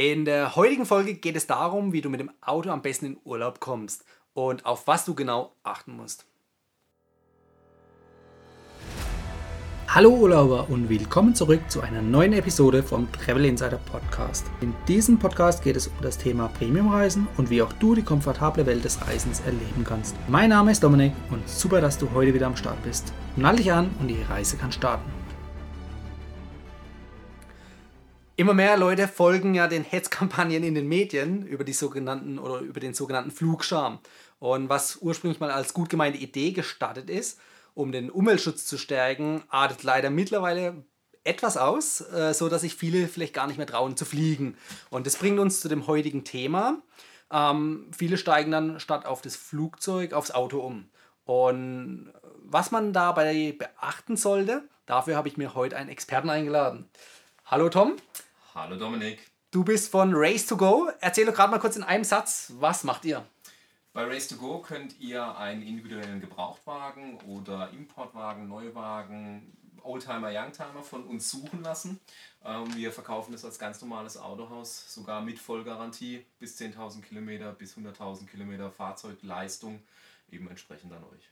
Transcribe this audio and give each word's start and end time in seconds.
In 0.00 0.24
der 0.24 0.56
heutigen 0.56 0.86
Folge 0.86 1.12
geht 1.12 1.36
es 1.36 1.46
darum, 1.46 1.92
wie 1.92 2.00
du 2.00 2.08
mit 2.08 2.20
dem 2.20 2.30
Auto 2.40 2.70
am 2.70 2.80
besten 2.80 3.04
in 3.04 3.18
Urlaub 3.22 3.60
kommst 3.60 4.06
und 4.32 4.64
auf 4.64 4.86
was 4.86 5.04
du 5.04 5.14
genau 5.14 5.52
achten 5.62 5.94
musst. 5.94 6.24
Hallo 9.88 10.08
Urlauber 10.08 10.70
und 10.70 10.88
willkommen 10.88 11.34
zurück 11.34 11.60
zu 11.68 11.82
einer 11.82 12.00
neuen 12.00 12.32
Episode 12.32 12.82
vom 12.82 13.12
Travel 13.12 13.44
Insider 13.44 13.76
Podcast. 13.76 14.46
In 14.62 14.72
diesem 14.88 15.18
Podcast 15.18 15.62
geht 15.62 15.76
es 15.76 15.88
um 15.88 16.00
das 16.00 16.16
Thema 16.16 16.48
Premiumreisen 16.48 17.28
und 17.36 17.50
wie 17.50 17.60
auch 17.60 17.74
du 17.74 17.94
die 17.94 18.02
komfortable 18.02 18.64
Welt 18.64 18.82
des 18.82 19.06
Reisens 19.06 19.40
erleben 19.40 19.84
kannst. 19.84 20.16
Mein 20.28 20.48
Name 20.48 20.72
ist 20.72 20.82
Dominik 20.82 21.12
und 21.30 21.46
super, 21.46 21.82
dass 21.82 21.98
du 21.98 22.10
heute 22.14 22.32
wieder 22.32 22.46
am 22.46 22.56
Start 22.56 22.82
bist. 22.84 23.12
Nall 23.36 23.56
dich 23.56 23.70
an 23.70 23.90
und 24.00 24.08
die 24.08 24.22
Reise 24.22 24.56
kann 24.56 24.72
starten. 24.72 25.19
Immer 28.40 28.54
mehr 28.54 28.78
Leute 28.78 29.06
folgen 29.06 29.52
ja 29.52 29.68
den 29.68 29.84
Hetzkampagnen 29.84 30.62
in 30.62 30.74
den 30.74 30.88
Medien 30.88 31.46
über 31.46 31.62
die 31.62 31.74
sogenannten 31.74 32.38
oder 32.38 32.60
über 32.60 32.80
den 32.80 32.94
sogenannten 32.94 33.30
Flugscham. 33.30 33.98
Und 34.38 34.70
was 34.70 34.96
ursprünglich 35.02 35.40
mal 35.40 35.50
als 35.50 35.74
gut 35.74 35.90
gemeinte 35.90 36.18
Idee 36.18 36.52
gestartet 36.52 37.10
ist, 37.10 37.38
um 37.74 37.92
den 37.92 38.10
Umweltschutz 38.10 38.64
zu 38.64 38.78
stärken, 38.78 39.42
artet 39.50 39.82
leider 39.82 40.08
mittlerweile 40.08 40.84
etwas 41.22 41.58
aus, 41.58 42.00
äh, 42.00 42.32
so 42.32 42.48
dass 42.48 42.62
sich 42.62 42.74
viele 42.74 43.08
vielleicht 43.08 43.34
gar 43.34 43.46
nicht 43.46 43.58
mehr 43.58 43.66
trauen 43.66 43.94
zu 43.94 44.06
fliegen. 44.06 44.56
Und 44.88 45.06
das 45.06 45.16
bringt 45.16 45.38
uns 45.38 45.60
zu 45.60 45.68
dem 45.68 45.86
heutigen 45.86 46.24
Thema. 46.24 46.80
Ähm, 47.30 47.90
viele 47.94 48.16
steigen 48.16 48.52
dann 48.52 48.80
statt 48.80 49.04
auf 49.04 49.20
das 49.20 49.36
Flugzeug 49.36 50.14
aufs 50.14 50.30
Auto 50.30 50.60
um. 50.60 50.88
Und 51.26 52.10
was 52.38 52.70
man 52.70 52.94
dabei 52.94 53.54
beachten 53.58 54.16
sollte, 54.16 54.62
dafür 54.86 55.16
habe 55.16 55.28
ich 55.28 55.36
mir 55.36 55.54
heute 55.54 55.76
einen 55.76 55.90
Experten 55.90 56.30
eingeladen. 56.30 56.88
Hallo 57.44 57.68
Tom. 57.68 57.96
Hallo 58.52 58.74
Dominik. 58.74 59.30
Du 59.52 59.62
bist 59.62 59.92
von 59.92 60.10
Race 60.12 60.44
to 60.44 60.56
Go. 60.56 60.90
Erzähl 61.00 61.24
doch 61.24 61.34
gerade 61.34 61.52
mal 61.52 61.60
kurz 61.60 61.76
in 61.76 61.84
einem 61.84 62.02
Satz, 62.02 62.52
was 62.58 62.82
macht 62.82 63.04
ihr? 63.04 63.24
Bei 63.92 64.04
Race 64.04 64.26
to 64.26 64.36
Go 64.36 64.58
könnt 64.58 64.98
ihr 64.98 65.36
einen 65.36 65.62
individuellen 65.62 66.20
Gebrauchtwagen 66.20 67.20
oder 67.28 67.70
Importwagen, 67.70 68.48
Neuwagen, 68.48 69.56
Oldtimer, 69.84 70.30
Youngtimer 70.32 70.82
von 70.82 71.04
uns 71.04 71.30
suchen 71.30 71.62
lassen. 71.62 72.00
Ähm, 72.44 72.74
wir 72.74 72.90
verkaufen 72.90 73.30
das 73.30 73.44
als 73.44 73.56
ganz 73.60 73.80
normales 73.82 74.16
Autohaus, 74.16 74.92
sogar 74.92 75.20
mit 75.20 75.38
Vollgarantie 75.38 76.26
bis 76.40 76.60
10.000 76.60 77.02
Kilometer, 77.02 77.52
bis 77.52 77.76
100.000 77.76 78.26
Kilometer 78.26 78.72
Fahrzeugleistung 78.72 79.80
eben 80.32 80.48
entsprechend 80.48 80.92
an 80.92 81.04
euch. 81.04 81.30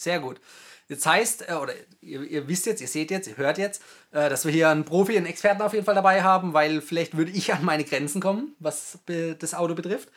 Sehr 0.00 0.18
gut. 0.18 0.40
Das 0.88 1.04
heißt, 1.04 1.50
äh, 1.50 1.52
oder 1.52 1.74
ihr, 2.00 2.22
ihr, 2.22 2.48
wisst 2.48 2.64
jetzt, 2.64 2.80
ihr 2.80 2.88
seht 2.88 3.10
jetzt, 3.10 3.28
ihr 3.28 3.36
hört 3.36 3.58
jetzt, 3.58 3.82
äh, 4.12 4.30
dass 4.30 4.46
wir 4.46 4.52
hier 4.52 4.70
einen 4.70 4.86
Profi, 4.86 5.14
einen 5.14 5.26
Experten 5.26 5.60
auf 5.60 5.74
jeden 5.74 5.84
Fall 5.84 5.94
dabei 5.94 6.22
haben, 6.22 6.54
weil 6.54 6.80
vielleicht 6.80 7.18
würde 7.18 7.32
ich 7.32 7.52
an 7.52 7.64
meine 7.64 7.84
Grenzen 7.84 8.22
kommen, 8.22 8.56
was 8.58 8.98
das 9.06 9.54
Auto 9.54 9.74
betrifft. 9.74 10.08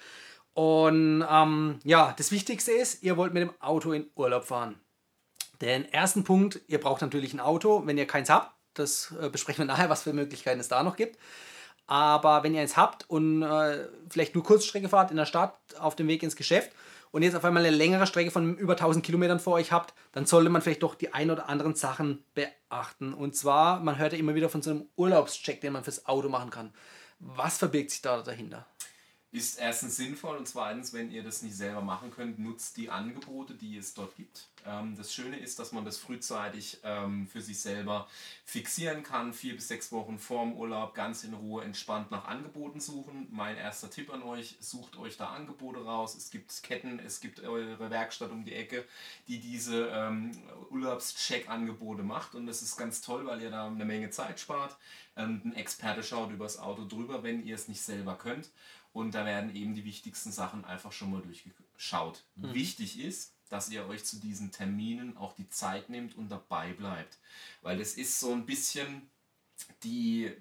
Und 0.53 1.25
ähm, 1.29 1.79
ja, 1.83 2.13
das 2.17 2.31
Wichtigste 2.31 2.71
ist, 2.71 3.03
ihr 3.03 3.17
wollt 3.17 3.33
mit 3.33 3.43
dem 3.43 3.53
Auto 3.59 3.91
in 3.91 4.07
Urlaub 4.15 4.45
fahren. 4.45 4.79
Den 5.59 5.91
ersten 5.91 6.23
Punkt, 6.23 6.61
ihr 6.67 6.79
braucht 6.79 7.01
natürlich 7.01 7.33
ein 7.33 7.39
Auto, 7.41 7.85
wenn 7.85 7.97
ihr 7.97 8.07
keins 8.07 8.29
habt. 8.29 8.55
Das 8.75 9.13
äh, 9.21 9.29
besprechen 9.29 9.63
wir 9.63 9.73
nachher, 9.73 9.89
was 9.89 10.03
für 10.03 10.13
Möglichkeiten 10.13 10.61
es 10.61 10.69
da 10.69 10.81
noch 10.81 10.95
gibt. 10.95 11.19
Aber 11.87 12.43
wenn 12.43 12.55
ihr 12.55 12.61
eins 12.61 12.77
habt 12.77 13.09
und 13.09 13.43
äh, 13.43 13.89
vielleicht 14.09 14.33
nur 14.33 14.45
Kurzstrecke 14.45 14.87
fahrt 14.87 15.11
in 15.11 15.17
der 15.17 15.25
Stadt 15.25 15.59
auf 15.77 15.97
dem 15.97 16.07
Weg 16.07 16.23
ins 16.23 16.37
Geschäft, 16.37 16.71
und 17.13 17.21
jetzt 17.21 17.35
auf 17.35 17.45
einmal 17.45 17.63
eine 17.63 17.75
längere 17.75 18.07
Strecke 18.07 18.31
von 18.31 18.57
über 18.57 18.73
1000 18.73 19.05
Kilometern 19.05 19.39
vor 19.39 19.53
euch 19.53 19.71
habt, 19.71 19.93
dann 20.11 20.25
sollte 20.25 20.49
man 20.49 20.63
vielleicht 20.63 20.83
doch 20.83 20.95
die 20.95 21.13
ein 21.13 21.29
oder 21.29 21.47
anderen 21.47 21.75
Sachen 21.75 22.25
beachten. 22.33 23.13
Und 23.13 23.35
zwar, 23.35 23.79
man 23.79 23.99
hört 23.99 24.13
ja 24.13 24.19
immer 24.19 24.33
wieder 24.33 24.49
von 24.49 24.63
so 24.63 24.71
einem 24.71 24.85
Urlaubscheck, 24.95 25.61
den 25.61 25.73
man 25.73 25.83
fürs 25.83 26.07
Auto 26.07 26.27
machen 26.27 26.49
kann. 26.49 26.73
Was 27.19 27.59
verbirgt 27.59 27.91
sich 27.91 28.01
da 28.01 28.21
dahinter? 28.21 28.65
ist 29.33 29.57
erstens 29.57 29.95
sinnvoll 29.95 30.37
und 30.37 30.47
zweitens, 30.47 30.93
wenn 30.93 31.09
ihr 31.11 31.23
das 31.23 31.41
nicht 31.41 31.55
selber 31.55 31.81
machen 31.81 32.11
könnt, 32.11 32.37
nutzt 32.37 32.77
die 32.77 32.91
Angebote, 32.91 33.55
die 33.55 33.77
es 33.77 33.95
dort 33.95 34.15
gibt. 34.15 34.47
Ähm, 34.65 34.95
das 34.95 35.13
Schöne 35.13 35.37
ist, 35.37 35.59
dass 35.59 35.71
man 35.71 35.85
das 35.85 35.97
frühzeitig 35.97 36.79
ähm, 36.83 37.27
für 37.27 37.41
sich 37.41 37.59
selber 37.59 38.07
fixieren 38.45 39.03
kann, 39.03 39.33
vier 39.33 39.55
bis 39.55 39.67
sechs 39.67 39.91
Wochen 39.91 40.19
vorm 40.19 40.53
Urlaub 40.53 40.93
ganz 40.93 41.23
in 41.23 41.33
Ruhe 41.33 41.63
entspannt 41.63 42.11
nach 42.11 42.25
Angeboten 42.25 42.79
suchen. 42.79 43.27
Mein 43.31 43.57
erster 43.57 43.89
Tipp 43.89 44.13
an 44.13 44.23
euch, 44.23 44.57
sucht 44.59 44.97
euch 44.97 45.17
da 45.17 45.27
Angebote 45.27 45.83
raus. 45.83 46.15
Es 46.15 46.31
gibt 46.31 46.63
Ketten, 46.63 46.99
es 46.99 47.19
gibt 47.19 47.41
eure 47.41 47.89
Werkstatt 47.89 48.31
um 48.31 48.45
die 48.45 48.53
Ecke, 48.53 48.85
die 49.27 49.39
diese 49.39 49.87
ähm, 49.87 50.31
Urlaubscheck-Angebote 50.71 52.03
macht 52.03 52.35
und 52.35 52.47
das 52.47 52.61
ist 52.61 52.77
ganz 52.77 53.01
toll, 53.01 53.25
weil 53.25 53.41
ihr 53.41 53.51
da 53.51 53.67
eine 53.67 53.85
Menge 53.85 54.09
Zeit 54.09 54.39
spart. 54.39 54.77
Ähm, 55.15 55.41
ein 55.45 55.55
Experte 55.55 56.03
schaut 56.03 56.31
übers 56.31 56.57
Auto 56.57 56.85
drüber, 56.85 57.23
wenn 57.23 57.45
ihr 57.45 57.55
es 57.55 57.67
nicht 57.67 57.81
selber 57.81 58.15
könnt 58.15 58.49
und 58.93 59.15
da 59.15 59.25
werden 59.25 59.53
eben 59.55 59.73
die 59.73 59.85
wichtigsten 59.85 60.31
Sachen 60.31 60.63
einfach 60.65 60.91
schon 60.91 61.11
mal 61.11 61.21
durchgeschaut. 61.21 62.23
Mhm. 62.35 62.53
Wichtig 62.53 62.99
ist, 62.99 63.32
dass 63.53 63.69
ihr 63.69 63.87
euch 63.87 64.03
zu 64.03 64.19
diesen 64.19 64.51
Terminen 64.51 65.15
auch 65.15 65.35
die 65.35 65.47
Zeit 65.47 65.87
nehmt 65.87 66.17
und 66.17 66.29
dabei 66.29 66.73
bleibt. 66.73 67.19
Weil 67.61 67.79
es 67.79 67.93
ist 67.93 68.19
so 68.19 68.31
ein 68.31 68.47
bisschen 68.47 69.07
die, 69.83 70.31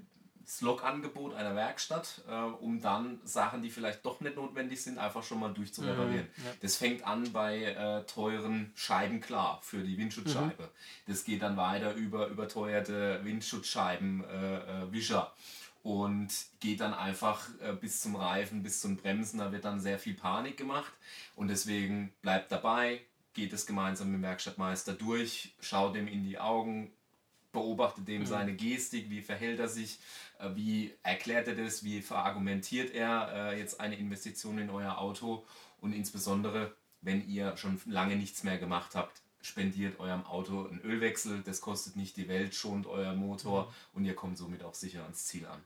das 0.40 0.62
Log-Angebot 0.62 1.34
einer 1.34 1.54
Werkstatt, 1.54 2.22
äh, 2.26 2.32
um 2.32 2.80
dann 2.80 3.20
Sachen, 3.24 3.60
die 3.60 3.68
vielleicht 3.68 4.06
doch 4.06 4.22
nicht 4.22 4.36
notwendig 4.36 4.82
sind, 4.82 4.96
einfach 4.96 5.22
schon 5.22 5.40
mal 5.40 5.52
durchzureparieren. 5.52 6.26
Mhm, 6.36 6.44
ja. 6.44 6.52
Das 6.62 6.76
fängt 6.76 7.06
an 7.06 7.30
bei 7.34 7.64
äh, 7.64 8.02
teuren 8.06 8.72
Scheiben 8.74 9.20
klar 9.20 9.60
für 9.62 9.82
die 9.82 9.98
Windschutzscheibe. 9.98 10.62
Mhm. 10.62 11.12
Das 11.12 11.24
geht 11.24 11.42
dann 11.42 11.58
weiter 11.58 11.92
über 11.92 12.28
überteuerte 12.28 13.20
Windschutzscheiben, 13.24 14.24
äh, 14.24 14.84
äh 14.84 14.92
Wischer 14.92 15.34
und 15.82 16.28
geht 16.60 16.80
dann 16.80 16.94
einfach 16.94 17.48
äh, 17.60 17.72
bis 17.72 18.00
zum 18.00 18.16
Reifen, 18.16 18.62
bis 18.62 18.80
zum 18.80 18.96
Bremsen. 18.96 19.38
Da 19.38 19.52
wird 19.52 19.64
dann 19.64 19.80
sehr 19.80 19.98
viel 19.98 20.14
Panik 20.14 20.56
gemacht 20.56 20.92
und 21.34 21.48
deswegen 21.48 22.12
bleibt 22.22 22.52
dabei, 22.52 23.00
geht 23.34 23.52
es 23.52 23.66
gemeinsam 23.66 24.08
mit 24.08 24.18
dem 24.18 24.22
Werkstattmeister 24.22 24.92
durch, 24.92 25.54
schaut 25.60 25.96
ihm 25.96 26.06
in 26.06 26.22
die 26.22 26.38
Augen, 26.38 26.92
beobachtet 27.50 28.08
dem 28.08 28.22
mhm. 28.22 28.26
seine 28.26 28.54
Gestik, 28.54 29.10
wie 29.10 29.20
verhält 29.20 29.60
er 29.60 29.68
sich, 29.68 29.98
äh, 30.38 30.50
wie 30.54 30.94
erklärt 31.02 31.48
er 31.48 31.54
das, 31.54 31.82
wie 31.84 32.00
verargumentiert 32.00 32.94
er 32.94 33.52
äh, 33.52 33.58
jetzt 33.58 33.80
eine 33.80 33.96
Investition 33.96 34.58
in 34.58 34.70
euer 34.70 34.98
Auto 34.98 35.44
und 35.80 35.92
insbesondere, 35.92 36.74
wenn 37.00 37.28
ihr 37.28 37.56
schon 37.56 37.80
lange 37.86 38.16
nichts 38.16 38.44
mehr 38.44 38.58
gemacht 38.58 38.94
habt, 38.94 39.20
spendiert 39.42 39.98
eurem 39.98 40.24
Auto 40.24 40.68
einen 40.68 40.80
Ölwechsel, 40.82 41.42
das 41.42 41.60
kostet 41.60 41.96
nicht 41.96 42.16
die 42.16 42.28
Welt, 42.28 42.54
schont 42.54 42.86
euer 42.86 43.14
Motor 43.14 43.66
mhm. 43.66 43.70
und 43.94 44.04
ihr 44.04 44.14
kommt 44.14 44.38
somit 44.38 44.62
auch 44.62 44.74
sicher 44.74 45.02
ans 45.02 45.26
Ziel 45.26 45.46
an. 45.46 45.60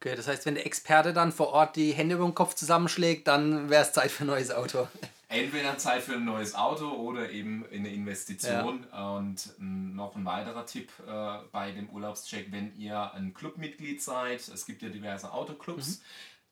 Okay, 0.00 0.14
das 0.14 0.28
heißt, 0.28 0.46
wenn 0.46 0.54
der 0.54 0.64
Experte 0.64 1.12
dann 1.12 1.32
vor 1.32 1.48
Ort 1.48 1.74
die 1.74 1.90
Hände 1.90 2.14
über 2.14 2.24
den 2.24 2.34
Kopf 2.34 2.54
zusammenschlägt, 2.54 3.26
dann 3.26 3.68
wäre 3.68 3.82
es 3.82 3.92
Zeit 3.92 4.12
für 4.12 4.24
ein 4.24 4.28
neues 4.28 4.52
Auto. 4.52 4.86
Entweder 5.30 5.76
Zeit 5.76 6.02
für 6.02 6.14
ein 6.14 6.24
neues 6.24 6.54
Auto 6.54 6.88
oder 6.88 7.30
eben 7.30 7.66
eine 7.70 7.90
Investition. 7.90 8.86
Ja. 8.90 9.16
Und 9.16 9.52
noch 9.58 10.16
ein 10.16 10.24
weiterer 10.24 10.64
Tipp 10.64 10.90
äh, 11.06 11.38
bei 11.52 11.72
dem 11.72 11.90
Urlaubscheck, 11.90 12.46
wenn 12.50 12.74
ihr 12.78 13.12
ein 13.12 13.34
Clubmitglied 13.34 14.00
seid, 14.00 14.40
es 14.48 14.64
gibt 14.64 14.80
ja 14.80 14.88
diverse 14.88 15.32
Autoclubs, 15.32 15.98
mhm. 15.98 16.02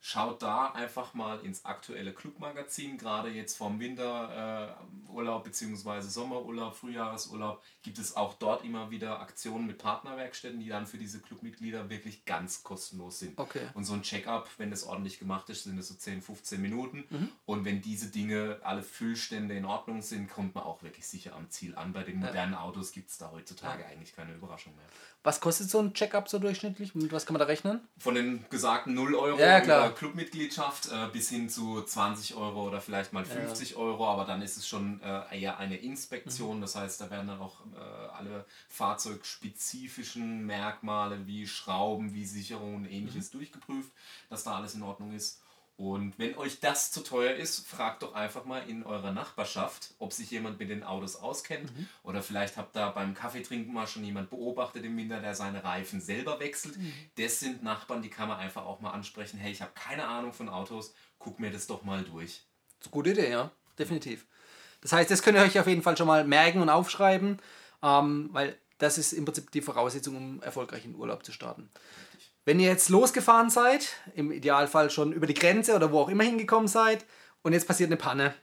Schaut 0.09 0.41
da 0.41 0.71
einfach 0.71 1.15
mal 1.15 1.41
ins 1.41 1.65
aktuelle 1.65 2.13
Clubmagazin, 2.13 2.97
gerade 2.97 3.29
jetzt 3.29 3.57
vom 3.57 3.81
Winterurlaub 3.81 5.45
äh, 5.45 5.49
bzw. 5.49 6.01
Sommerurlaub, 6.03 6.77
Frühjahresurlaub, 6.77 7.61
gibt 7.83 7.99
es 7.99 8.15
auch 8.15 8.35
dort 8.35 8.65
immer 8.65 8.93
wieder 8.93 9.19
Aktionen 9.19 9.67
mit 9.67 9.79
Partnerwerkstätten, 9.79 10.61
die 10.61 10.69
dann 10.69 10.87
für 10.87 10.97
diese 10.97 11.19
Clubmitglieder 11.19 11.91
wirklich 11.91 12.25
ganz 12.25 12.63
kostenlos 12.63 13.19
sind. 13.19 13.37
Okay. 13.37 13.63
Und 13.75 13.83
so 13.83 13.95
ein 13.95 14.03
Check-up, 14.03 14.49
wenn 14.59 14.71
das 14.71 14.85
ordentlich 14.85 15.19
gemacht 15.19 15.51
ist, 15.51 15.65
sind 15.65 15.77
es 15.77 15.89
so 15.89 15.97
10, 15.97 16.23
15 16.23 16.63
Minuten. 16.63 17.03
Mhm. 17.11 17.29
Und 17.45 17.65
wenn 17.65 17.83
diese 17.83 18.07
Dinge, 18.07 18.61
alle 18.63 18.85
Füllstände 18.85 19.57
in 19.57 19.65
Ordnung 19.65 20.03
sind, 20.03 20.31
kommt 20.31 20.55
man 20.55 20.63
auch 20.63 20.85
wirklich 20.85 21.05
sicher 21.05 21.35
am 21.35 21.51
Ziel 21.51 21.75
an. 21.75 21.93
Bei 21.93 22.05
den 22.05 22.21
modernen 22.21 22.53
ja. 22.53 22.61
Autos 22.61 22.93
gibt 22.93 23.11
es 23.11 23.19
da 23.19 23.33
heutzutage 23.33 23.83
ja. 23.83 23.89
eigentlich 23.89 24.15
keine 24.15 24.35
Überraschung 24.35 24.77
mehr. 24.77 24.87
Was 25.25 25.41
kostet 25.41 25.69
so 25.69 25.81
ein 25.81 25.93
Check-up 25.93 26.29
so 26.29 26.39
durchschnittlich? 26.39 26.95
Mit 26.95 27.11
was 27.11 27.27
kann 27.27 27.35
man 27.35 27.41
da 27.41 27.47
rechnen? 27.47 27.81
Von 27.99 28.15
den 28.15 28.45
gesagten 28.49 28.95
0 28.95 29.17
Euro 29.17 29.41
ja, 29.41 29.61
klar. 29.61 29.96
Clubmitgliedschaft 29.97 30.93
äh, 30.93 31.09
bis 31.13 31.31
hin 31.31 31.49
zu 31.49 31.83
20 31.83 32.35
Euro 32.35 32.67
oder 32.67 32.81
vielleicht 32.81 33.13
mal 33.13 33.25
50 33.25 33.71
ja. 33.71 33.77
Euro, 33.79 34.07
aber 34.07 34.25
dann 34.25 34.43
ist 34.43 34.57
es 34.57 34.69
schon 34.69 35.01
äh, 35.03 35.41
eher 35.41 35.59
eine 35.59 35.77
Inspektion. 35.77 36.59
Mhm. 36.59 36.61
Das 36.61 36.77
heißt, 36.77 37.01
da 37.01 37.11
werden 37.11 37.29
dann 37.29 37.41
auch 37.41 37.61
äh, 37.75 38.09
alle 38.17 38.45
fahrzeugspezifischen 38.69 40.45
Merkmale 40.45 41.27
wie 41.27 41.47
Schrauben, 41.47 42.15
wie 42.15 42.27
Sicherung 42.27 42.77
und 42.77 42.85
ähnliches 42.85 43.33
mhm. 43.33 43.39
durchgeprüft, 43.39 43.91
dass 44.29 44.45
da 44.45 44.57
alles 44.57 44.75
in 44.75 44.83
Ordnung 44.83 45.13
ist. 45.13 45.43
Und 45.77 46.19
wenn 46.19 46.35
euch 46.37 46.61
das 46.61 46.91
zu 46.91 47.03
teuer 47.03 47.35
ist, 47.35 47.69
fragt 47.69 48.03
doch 48.03 48.15
einfach 48.15 48.47
mal 48.47 48.67
in 48.67 48.83
eurer 48.83 49.13
Nachbarschaft, 49.13 49.95
ob 49.99 50.15
sich 50.15 50.31
jemand 50.31 50.59
mit 50.59 50.71
den 50.71 50.83
Autos 50.83 51.17
auskennt. 51.17 51.77
Mhm. 51.77 51.89
Oder 52.03 52.23
vielleicht 52.23 52.57
habt 52.57 52.75
ihr 52.77 52.91
beim 52.93 53.13
Kaffeetrinken 53.13 53.75
mal 53.75 53.87
schon 53.87 54.03
jemand 54.03 54.31
beobachtet 54.31 54.85
im 54.85 54.97
Winter, 54.97 55.21
der 55.21 55.35
seine 55.35 55.63
Reifen 55.63 56.01
selber 56.01 56.41
wechselt. 56.41 56.79
Mhm. 56.79 56.93
Das 57.19 57.41
sind 57.41 57.63
Nachbarn, 57.63 58.01
die 58.01 58.09
kann 58.09 58.29
man 58.29 58.39
einfach 58.39 58.65
auch 58.65 58.81
mal 58.81 58.93
ansprechen. 58.93 59.39
Hey, 59.39 59.53
ich 59.53 59.61
habe 59.61 59.73
keine 59.75 60.07
Ahnung 60.07 60.33
von 60.33 60.49
Autos, 60.49 60.95
guck 61.19 61.39
mir 61.41 61.51
das 61.51 61.67
doch 61.67 61.83
mal 61.83 62.03
durch. 62.05 62.47
Das 62.79 62.87
ist 62.87 62.87
eine 62.87 62.91
gute 62.93 63.11
Idee, 63.11 63.31
ja, 63.31 63.51
definitiv. 63.79 64.27
Das 64.81 64.93
heißt, 64.93 65.11
das 65.11 65.23
könnt 65.23 65.37
ihr 65.37 65.45
euch 65.45 65.59
auf 65.59 65.67
jeden 65.67 65.83
Fall 65.83 65.97
schon 65.97 66.07
mal 66.07 66.25
merken 66.25 66.63
und 66.63 66.71
aufschreiben, 66.71 67.39
ähm, 67.83 68.31
weil 68.33 68.57
das 68.79 68.97
ist 68.97 69.13
im 69.13 69.27
Prinzip 69.27 69.51
die 69.51 69.61
Voraussetzung, 69.61 70.17
um 70.17 70.43
erfolgreich 70.43 70.85
in 70.85 70.95
Urlaub 70.95 71.25
zu 71.25 71.33
starten. 71.33 71.71
Wenn 72.47 72.61
ihr 72.61 72.69
jetzt 72.69 72.91
losgefahren 72.91 73.51
seid, 73.51 73.97
im 74.15 74.31
Idealfall 74.31 74.89
schon 74.89 75.13
über 75.13 75.27
die 75.27 75.35
Grenze 75.35 75.75
oder 75.75 75.91
wo 75.91 76.01
auch 76.01 76.09
immer 76.09 76.23
hingekommen 76.23 76.69
seid, 76.69 77.05
und 77.43 77.53
jetzt 77.53 77.67
passiert 77.67 77.89
eine 77.89 77.97
Panne, 77.97 78.35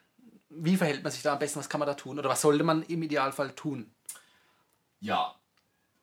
wie 0.49 0.75
verhält 0.75 1.03
man 1.03 1.11
sich 1.11 1.21
da 1.21 1.33
am 1.33 1.39
besten? 1.39 1.59
Was 1.59 1.69
kann 1.69 1.79
man 1.79 1.87
da 1.87 1.93
tun? 1.93 2.19
Oder 2.19 2.29
was 2.29 2.41
sollte 2.41 2.65
man 2.65 2.83
im 2.83 3.01
Idealfall 3.01 3.55
tun? 3.55 3.89
Ja, 4.99 5.33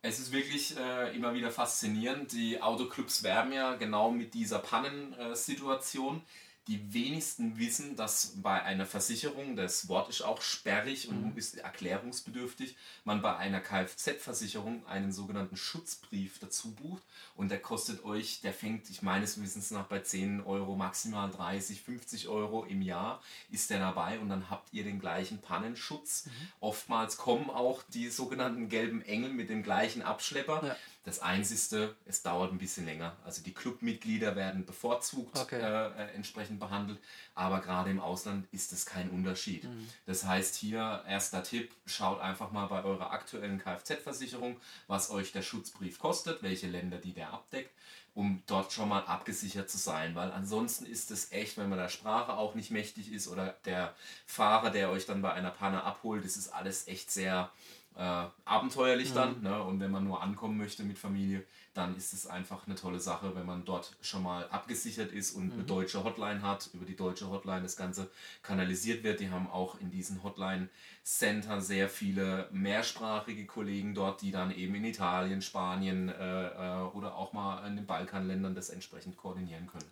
es 0.01 0.19
ist 0.19 0.33
wirklich 0.33 0.77
äh, 0.79 1.15
immer 1.15 1.35
wieder 1.35 1.51
faszinierend. 1.51 2.33
Die 2.33 2.61
Autoclubs 2.61 3.23
werben 3.23 3.53
ja 3.53 3.75
genau 3.75 4.11
mit 4.11 4.33
dieser 4.33 4.61
Pannensituation. 4.61 6.23
Die 6.71 6.95
wenigsten 6.95 7.59
wissen, 7.59 7.97
dass 7.97 8.35
bei 8.37 8.63
einer 8.63 8.87
Versicherung, 8.87 9.57
das 9.57 9.89
Wort 9.89 10.09
ist 10.09 10.23
auch 10.23 10.41
sperrig 10.41 11.09
und 11.09 11.37
ist 11.37 11.59
erklärungsbedürftig, 11.59 12.77
man 13.05 13.23
bei 13.23 13.37
einer 13.37 13.59
Kfz-Versicherung 13.59 14.87
einen 14.87 15.11
sogenannten 15.11 15.57
Schutzbrief 15.57 16.39
dazu 16.39 16.71
bucht 16.71 17.03
und 17.35 17.51
der 17.51 17.59
kostet 17.59 18.05
euch, 18.05 18.41
der 18.43 18.55
fängt, 18.55 18.89
ich 18.89 19.03
meines 19.03 19.43
Wissens 19.43 19.73
nach 19.73 19.87
bei 19.87 19.99
10 19.99 20.43
Euro, 20.43 20.77
maximal 20.77 21.29
30, 21.29 21.83
50 21.83 22.29
Euro 22.29 22.65
im 22.65 22.83
Jahr 22.83 23.21
ist 23.51 23.71
der 23.71 23.81
dabei 23.81 24.21
und 24.21 24.29
dann 24.29 24.49
habt 24.49 24.73
ihr 24.73 24.85
den 24.85 25.01
gleichen 25.01 25.41
Pannenschutz. 25.41 26.29
Oftmals 26.61 27.17
kommen 27.17 27.51
auch 27.51 27.83
die 27.93 28.11
sogenannten 28.11 28.69
gelben 28.69 29.03
Engel 29.03 29.33
mit 29.33 29.51
dem 29.51 29.65
gleichen 29.65 30.03
Abschlepper. 30.03 30.65
Ja. 30.65 30.77
Das 31.11 31.19
Einzige, 31.19 31.97
es 32.07 32.23
dauert 32.23 32.53
ein 32.53 32.59
bisschen 32.59 32.87
länger. 32.87 33.17
Also 33.25 33.43
die 33.43 33.53
Clubmitglieder 33.53 34.37
werden 34.37 34.65
bevorzugt 34.65 35.37
Okay. 35.37 35.61
äh, 35.61 35.89
äh, 35.89 36.15
entsprechend 36.15 36.61
behandelt, 36.61 37.01
aber 37.35 37.61
gerade 37.61 37.91
im 37.91 37.99
Ausland 37.99 38.47
ist 38.53 38.73
es 38.73 38.87
kein 38.87 39.11
Unterschied. 39.11 39.67
Das 40.07 40.25
heißt 40.25 40.55
hier, 40.55 41.03
erster 41.09 41.43
Tipp, 41.43 41.75
schaut 41.85 42.21
einfach 42.21 42.53
mal 42.53 42.67
bei 42.67 42.85
eurer 42.85 43.11
aktuellen 43.11 43.59
Kfz-Versicherung, 43.59 44.61
was 44.87 45.11
euch 45.11 45.33
der 45.33 45.43
Schutzbrief 45.43 45.99
kostet, 45.99 46.45
welche 46.45 46.69
Länder 46.69 46.99
die 46.99 47.13
der 47.13 47.33
abdeckt, 47.33 47.75
um 48.15 48.45
dort 48.47 48.73
schon 48.73 48.89
mal 48.89 49.01
abgesichert 49.01 49.69
zu 49.69 49.79
sein, 49.79 50.15
weil 50.15 50.31
ansonsten 50.31 50.87
ist 50.87 51.11
es 51.11 51.33
echt, 51.33 51.59
wenn 51.59 51.69
man 51.69 51.79
der 51.81 51.89
Sprache 51.89 52.35
auch 52.35 52.55
nicht 52.55 52.71
mächtig 52.71 53.11
ist 53.11 53.27
oder 53.27 53.57
der 53.65 53.97
Fahrer, 54.27 54.71
der 54.71 54.91
euch 54.91 55.07
dann 55.07 55.23
bei 55.23 55.33
einer 55.33 55.51
Panne 55.51 55.83
abholt, 55.83 56.25
das 56.25 56.37
ist 56.37 56.55
alles 56.55 56.87
echt 56.87 57.11
sehr 57.11 57.51
äh, 58.01 58.29
abenteuerlich 58.47 59.13
dann. 59.13 59.43
Ne? 59.43 59.63
Und 59.63 59.79
wenn 59.79 59.91
man 59.91 60.05
nur 60.05 60.23
ankommen 60.23 60.57
möchte 60.57 60.85
mit 60.85 60.99
Familie, 60.99 61.45
dann 61.75 61.95
ist 61.97 62.15
es 62.15 62.27
einfach 62.27 62.67
eine 62.67 62.75
tolle 62.75 62.99
Sache, 62.99 63.35
wenn 63.37 63.45
man 63.45 63.67
dort 63.67 63.95
schon 64.01 64.23
mal 64.23 64.49
abgesichert 64.49 65.13
ist 65.13 65.33
und 65.33 65.53
eine 65.53 65.65
deutsche 65.65 66.03
Hotline 66.03 66.41
hat, 66.41 66.71
über 66.73 66.87
die 66.87 66.97
deutsche 66.97 67.29
Hotline 67.29 67.63
das 67.63 67.77
Ganze 67.77 68.11
kanalisiert 68.43 69.05
wird. 69.05 69.21
Die 69.21 69.29
haben 69.29 69.49
auch 69.49 69.79
in 69.81 69.91
diesen 69.91 70.23
Hotline-Center 70.23 71.61
sehr 71.61 71.91
viele 71.91 72.49
mehrsprachige 72.53 73.45
Kollegen 73.45 73.95
dort, 73.95 74.23
die 74.23 74.31
dann 74.31 74.51
eben 74.51 74.75
in 74.77 74.85
Italien, 74.87 75.43
Spanien 75.43 76.09
äh, 76.09 76.47
äh, 76.47 76.83
oder 76.95 77.15
auch 77.17 77.35
mal 77.35 77.67
in 77.67 77.77
den 77.77 77.87
Balkanländern 77.87 78.55
das 78.55 78.71
entsprechend 78.71 79.19
koordinieren 79.19 79.67
können. 79.67 79.91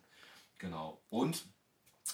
Genau. 0.56 0.99
Und 1.10 1.44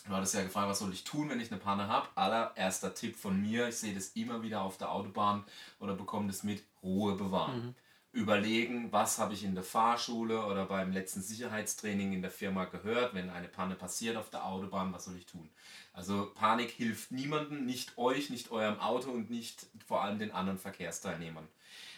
Du 0.07 0.13
hattest 0.13 0.35
ja 0.35 0.43
gefragt, 0.43 0.69
was 0.69 0.81
soll 0.81 0.93
ich 0.93 1.05
tun, 1.05 1.31
wenn 1.31 1.41
ich 1.41 1.51
eine 1.51 1.61
Panne 1.61 1.89
habe? 1.89 2.09
Allererster 2.15 2.95
Tipp 2.95 3.17
von 3.17 3.41
mir, 3.41 3.69
ich 3.69 3.77
sehe 3.77 3.95
das 3.95 4.09
immer 4.09 4.43
wieder 4.43 4.63
auf 4.63 4.77
der 4.77 4.91
Autobahn 4.93 5.45
oder 5.81 5.95
bekomme 5.95 6.27
das 6.27 6.43
mit, 6.43 6.63
Ruhe 6.83 7.15
bewahren. 7.17 7.75
Überlegen, 8.13 8.93
was 8.93 9.19
habe 9.19 9.35
ich 9.35 9.43
in 9.43 9.55
der 9.55 9.65
Fahrschule 9.65 10.45
oder 10.47 10.67
beim 10.67 10.93
letzten 10.93 11.21
Sicherheitstraining 11.21 12.13
in 12.13 12.23
der 12.23 12.31
Firma 12.31 12.67
gehört, 12.67 13.13
wenn 13.15 13.29
eine 13.29 13.49
Panne 13.49 13.75
passiert 13.75 14.17
auf 14.17 14.31
der 14.31 14.45
Autobahn, 14.45 14.93
was 14.93 15.07
soll 15.07 15.17
ich 15.17 15.27
tun? 15.27 15.49
Also 15.93 16.31
Panik 16.35 16.71
hilft 16.71 17.11
niemandem, 17.11 17.65
nicht 17.65 17.99
euch, 17.99 18.31
nicht 18.31 18.53
eurem 18.53 18.79
Auto 18.79 19.11
und 19.11 19.31
nicht 19.31 19.67
vor 19.87 20.03
allem 20.03 20.19
den 20.19 20.31
anderen 20.31 20.59
Verkehrsteilnehmern. 20.59 21.49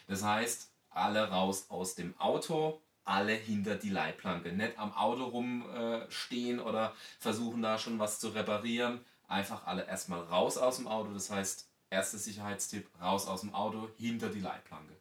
Das 0.06 0.22
heißt, 0.22 0.70
alle 0.90 1.28
raus 1.28 1.66
aus 1.68 1.96
dem 1.96 2.18
Auto, 2.18 2.80
alle 3.06 3.32
hinter 3.32 3.76
die 3.76 3.90
Leitplanke. 3.90 4.52
Nicht 4.52 4.78
am 4.78 4.92
Auto 4.92 5.24
rumstehen 5.24 6.58
äh, 6.58 6.62
oder 6.62 6.94
versuchen 7.18 7.62
da 7.62 7.78
schon 7.78 7.98
was 7.98 8.20
zu 8.20 8.28
reparieren. 8.28 9.00
Einfach 9.28 9.66
alle 9.66 9.86
erstmal 9.86 10.20
raus 10.20 10.58
aus 10.58 10.76
dem 10.76 10.88
Auto. 10.88 11.12
Das 11.12 11.30
heißt, 11.30 11.68
erster 11.90 12.18
Sicherheitstipp, 12.18 12.88
raus 13.00 13.26
aus 13.26 13.40
dem 13.40 13.54
Auto, 13.54 13.88
hinter 13.96 14.28
die 14.28 14.40
Leitplanke. 14.40 14.96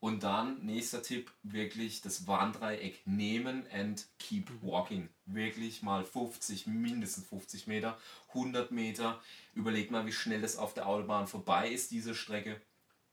Und 0.00 0.22
dann, 0.22 0.64
nächster 0.64 1.02
Tipp, 1.02 1.32
wirklich 1.42 2.02
das 2.02 2.28
Warndreieck 2.28 3.04
nehmen 3.04 3.66
and 3.72 4.06
keep 4.20 4.48
walking. 4.62 5.08
Wirklich 5.26 5.82
mal 5.82 6.04
50, 6.04 6.68
mindestens 6.68 7.26
50 7.26 7.66
Meter, 7.66 7.98
100 8.28 8.70
Meter. 8.70 9.20
Überlegt 9.54 9.90
mal, 9.90 10.06
wie 10.06 10.12
schnell 10.12 10.44
es 10.44 10.56
auf 10.56 10.72
der 10.72 10.86
Autobahn 10.86 11.26
vorbei 11.26 11.68
ist, 11.68 11.90
diese 11.90 12.14
Strecke 12.14 12.60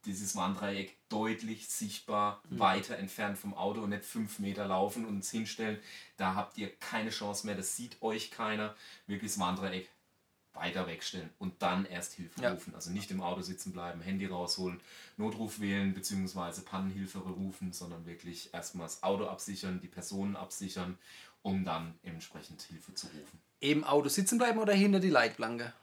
dieses 0.05 0.35
Warndreieck 0.35 0.95
deutlich 1.09 1.67
sichtbar 1.67 2.41
weiter 2.49 2.97
entfernt 2.97 3.37
vom 3.37 3.53
Auto 3.53 3.81
und 3.81 3.89
nicht 3.89 4.05
fünf 4.05 4.39
Meter 4.39 4.65
laufen 4.67 5.05
und 5.05 5.15
uns 5.15 5.31
hinstellen. 5.31 5.79
Da 6.17 6.35
habt 6.35 6.57
ihr 6.57 6.73
keine 6.77 7.09
Chance 7.09 7.45
mehr, 7.45 7.55
das 7.55 7.75
sieht 7.75 8.01
euch 8.01 8.31
keiner. 8.31 8.75
Wirklich 9.07 9.31
das 9.31 9.39
Warndreieck 9.39 9.89
weiter 10.53 10.87
wegstellen 10.87 11.29
und 11.37 11.61
dann 11.61 11.85
erst 11.85 12.13
Hilfe 12.13 12.41
Ja. 12.41 12.51
rufen. 12.53 12.73
Also 12.75 12.89
nicht 12.91 13.11
im 13.11 13.21
Auto 13.21 13.41
sitzen 13.41 13.73
bleiben, 13.73 13.99
Handy 14.01 14.25
rausholen, 14.25 14.79
Notruf 15.17 15.59
wählen 15.59 15.93
bzw. 15.93 16.61
Pannenhilfe 16.61 17.19
rufen, 17.19 17.73
sondern 17.73 18.05
wirklich 18.05 18.53
erstmal 18.53 18.87
das 18.87 19.03
Auto 19.03 19.25
absichern, 19.27 19.81
die 19.81 19.87
Personen 19.89 20.35
absichern, 20.37 20.97
um 21.41 21.65
dann 21.65 21.93
entsprechend 22.03 22.61
Hilfe 22.61 22.93
zu 22.93 23.07
rufen. 23.07 23.39
Im 23.59 23.83
Auto 23.83 24.07
sitzen 24.09 24.37
bleiben 24.37 24.59
oder 24.59 24.73
hinter 24.73 24.99
die 25.01 25.09
Leitplanke? 25.09 25.73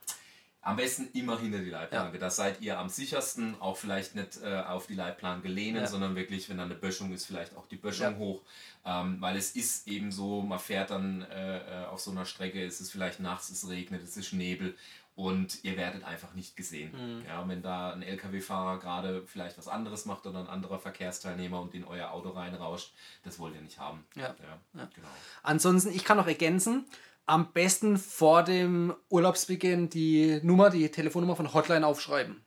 Am 0.65 0.77
besten 0.77 1.09
immer 1.13 1.39
hinter 1.41 1.59
die 1.59 1.71
Leitplanke. 1.71 2.19
Da 2.19 2.31
seid 2.31 2.61
ihr 2.61 2.79
am 2.79 2.89
sichersten. 2.89 3.61
Auch 3.61 3.77
vielleicht 3.77 4.15
nicht 4.15 4.41
äh, 4.43 4.61
auf 4.61 4.87
die 4.87 4.95
Leitplanke 4.95 5.49
lehnen, 5.49 5.81
Ja. 5.83 5.87
sondern 5.89 6.15
wirklich, 6.15 6.49
wenn 6.49 6.57
da 6.59 6.63
eine 6.65 6.77
Böschung 6.77 7.13
ist, 7.13 7.27
vielleicht 7.27 7.57
auch 7.57 7.67
die 7.67 7.77
Böschung 7.77 8.13
Ja. 8.13 8.17
hoch. 8.19 8.43
Ähm, 8.85 9.21
weil 9.21 9.37
es 9.37 9.57
ist 9.57 9.89
eben 9.89 10.13
so, 10.13 10.41
man 10.43 10.59
fährt 10.61 10.91
dann 10.91 11.23
äh, 11.23 11.83
äh, 11.83 11.87
auf 11.87 12.01
so 12.01 12.13
einer 12.13 12.25
Strecke, 12.25 12.65
es 12.65 12.81
ist 12.81 12.93
vielleicht 12.93 13.19
nachts, 13.21 13.51
es 13.51 13.69
regnet, 13.69 14.03
es 14.05 14.17
ist 14.17 14.33
Nebel 14.33 14.77
und 15.15 15.63
ihr 15.65 15.77
werdet 15.77 16.05
einfach 16.05 16.33
nicht 16.35 16.57
gesehen. 16.57 16.93
Mhm. 16.93 17.27
Ja, 17.27 17.47
wenn 17.49 17.61
da 17.61 17.93
ein 17.93 18.03
LKW-Fahrer 18.03 18.79
gerade 18.79 19.25
vielleicht 19.27 19.59
was 19.59 19.69
anderes 19.69 20.05
macht 20.07 20.27
oder 20.27 20.39
ein 20.39 20.47
anderer 20.49 20.79
Verkehrsteilnehmer 20.79 21.61
und 21.61 21.75
in 21.75 21.85
euer 21.85 22.11
Auto 22.13 22.31
reinrauscht, 22.31 22.93
das 23.25 23.39
wollt 23.39 23.55
ihr 23.55 23.61
nicht 23.61 23.79
haben. 23.79 24.05
Ja. 24.15 24.35
ja. 24.75 24.89
Genau. 24.95 25.09
Ansonsten, 25.43 25.91
ich 25.91 26.05
kann 26.05 26.17
noch 26.17 26.27
ergänzen, 26.29 26.87
am 27.27 27.53
besten 27.53 27.97
vor 27.99 28.43
dem 28.43 28.95
Urlaubsbeginn 29.09 29.89
die 29.89 30.41
Nummer, 30.43 30.71
die 30.71 30.89
Telefonnummer 30.91 31.37
von 31.37 31.55
Hotline 31.55 31.87
aufschreiben. 31.87 32.45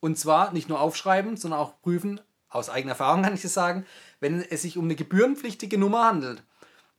Und 0.00 0.18
zwar 0.18 0.52
nicht 0.52 0.68
nur 0.68 0.80
aufschreiben, 0.80 1.36
sondern 1.36 1.60
auch 1.60 1.80
prüfen, 1.80 2.20
aus 2.48 2.68
eigener 2.68 2.92
Erfahrung 2.92 3.22
kann 3.22 3.34
ich 3.34 3.42
das 3.42 3.54
sagen, 3.54 3.86
wenn 4.20 4.42
es 4.42 4.62
sich 4.62 4.76
um 4.76 4.84
eine 4.84 4.96
gebührenpflichtige 4.96 5.78
Nummer 5.78 6.04
handelt 6.04 6.42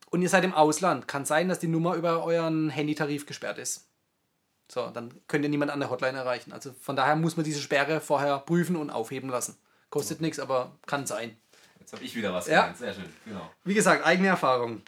und 0.10 0.22
ihr 0.22 0.30
seid 0.30 0.44
im 0.44 0.54
Ausland, 0.54 1.08
kann 1.08 1.26
sein, 1.26 1.50
dass 1.50 1.60
die 1.60 1.68
Nummer 1.68 1.96
über 1.96 2.24
euren 2.24 2.70
Handytarif 2.70 3.26
gesperrt 3.26 3.58
ist. 3.60 3.88
So, 4.72 4.90
dann 4.90 5.14
könnt 5.28 5.44
ihr 5.44 5.50
niemand 5.50 5.70
an 5.72 5.80
der 5.80 5.90
Hotline 5.90 6.18
erreichen. 6.18 6.54
Also 6.54 6.72
von 6.80 6.96
daher 6.96 7.16
muss 7.16 7.36
man 7.38 7.44
diese 7.44 7.60
Sperre 7.60 8.00
vorher 8.00 8.40
prüfen 8.40 8.76
und 8.76 8.90
aufheben 8.90 9.30
lassen. 9.30 9.58
Kostet 9.90 10.22
nichts, 10.22 10.40
aber 10.40 10.72
kann 10.88 11.06
sein. 11.06 11.38
Jetzt 11.80 11.94
habe 11.94 12.04
ich 12.04 12.16
wieder 12.16 12.34
was 12.34 12.48
Ja. 12.48 12.62
gelernt. 12.62 12.78
Sehr 12.78 12.94
schön. 12.94 13.14
Genau. 13.26 13.52
Wie 13.66 13.74
gesagt, 13.76 14.06
eigene 14.06 14.30
Erfahrung. 14.30 14.82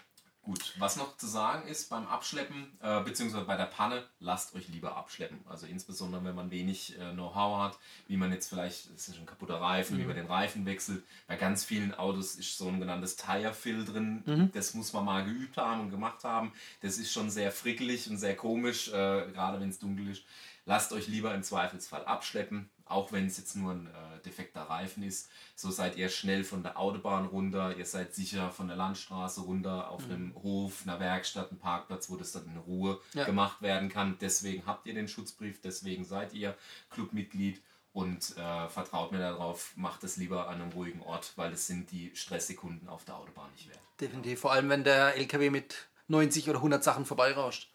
Gut, 0.45 0.75
was 0.77 0.95
noch 0.95 1.17
zu 1.17 1.25
sagen 1.25 1.67
ist 1.67 1.89
beim 1.89 2.05
Abschleppen, 2.05 2.77
äh, 2.79 3.01
beziehungsweise 3.01 3.45
bei 3.45 3.57
der 3.57 3.65
Panne, 3.65 4.03
lasst 4.19 4.53
euch 4.53 4.67
lieber 4.67 4.95
abschleppen. 4.95 5.39
Also 5.49 5.65
insbesondere, 5.65 6.23
wenn 6.23 6.35
man 6.35 6.51
wenig 6.51 6.99
äh, 6.99 7.13
Know-how 7.13 7.63
hat, 7.63 7.79
wie 8.07 8.15
man 8.15 8.31
jetzt 8.31 8.49
vielleicht, 8.49 8.91
es 8.95 9.07
ist 9.07 9.17
ein 9.17 9.25
kaputter 9.25 9.59
Reifen, 9.59 9.97
wie 9.97 10.03
man 10.03 10.15
den 10.15 10.27
Reifen 10.27 10.67
wechselt. 10.67 11.03
Bei 11.25 11.35
ganz 11.35 11.65
vielen 11.65 11.95
Autos 11.95 12.35
ist 12.35 12.59
so 12.59 12.67
ein 12.67 12.79
genanntes 12.79 13.15
Tire-Fill 13.15 13.85
drin. 13.85 14.23
Das 14.53 14.75
muss 14.75 14.93
man 14.93 15.03
mal 15.03 15.25
geübt 15.25 15.57
haben 15.57 15.81
und 15.81 15.89
gemacht 15.89 16.23
haben. 16.23 16.53
Das 16.81 16.99
ist 16.99 17.11
schon 17.11 17.31
sehr 17.31 17.51
frickelig 17.51 18.07
und 18.11 18.19
sehr 18.19 18.35
komisch, 18.35 18.89
äh, 18.89 18.91
gerade 19.31 19.59
wenn 19.59 19.69
es 19.69 19.79
dunkel 19.79 20.09
ist. 20.09 20.21
Lasst 20.67 20.93
euch 20.93 21.07
lieber 21.07 21.33
im 21.33 21.41
Zweifelsfall 21.41 22.05
abschleppen, 22.05 22.69
auch 22.85 23.11
wenn 23.11 23.25
es 23.25 23.37
jetzt 23.37 23.55
nur 23.55 23.71
ein 23.73 23.87
äh, 23.87 24.19
defekter 24.23 24.61
Reifen 24.63 25.03
ist. 25.03 25.29
So 25.55 25.71
seid 25.71 25.95
ihr 25.97 26.09
schnell 26.09 26.43
von 26.43 26.61
der 26.63 26.77
Autobahn 26.79 27.25
runter, 27.25 27.75
ihr 27.77 27.85
seid 27.85 28.13
sicher 28.13 28.51
von 28.51 28.67
der 28.67 28.77
Landstraße 28.77 29.41
runter 29.41 29.89
auf 29.89 30.03
einem 30.05 30.35
Hof, 30.35 30.83
einer 30.83 30.99
Werkstatt, 30.99 31.49
einem 31.49 31.59
Parkplatz, 31.59 32.09
wo 32.09 32.15
das 32.15 32.31
dann 32.31 32.45
in 32.45 32.57
Ruhe 32.57 32.99
Ja. 33.13 33.25
gemacht 33.25 33.61
werden 33.61 33.89
kann. 33.89 34.17
Deswegen 34.21 34.65
habt 34.65 34.85
ihr 34.85 34.93
den 34.93 35.07
Schutzbrief, 35.07 35.61
deswegen 35.61 36.05
seid 36.05 36.33
ihr 36.33 36.55
Clubmitglied 36.91 37.61
und 37.93 38.35
äh, 38.37 38.67
vertraut 38.69 39.11
mir 39.11 39.19
darauf, 39.19 39.71
macht 39.77 40.03
es 40.03 40.17
lieber 40.17 40.47
an 40.49 40.61
einem 40.61 40.71
ruhigen 40.73 41.01
Ort, 41.01 41.31
weil 41.37 41.53
es 41.53 41.65
sind 41.67 41.91
die 41.91 42.15
Stresssekunden 42.15 42.87
auf 42.89 43.05
der 43.05 43.15
Autobahn 43.15 43.49
nicht 43.53 43.69
wert. 43.69 43.79
Definitiv, 43.99 44.41
vor 44.41 44.51
allem 44.51 44.69
wenn 44.69 44.83
der 44.83 45.15
LKW 45.15 45.49
mit 45.49 45.87
90 46.09 46.49
oder 46.49 46.59
100 46.59 46.83
Sachen 46.83 47.05
vorbeirauscht. 47.05 47.71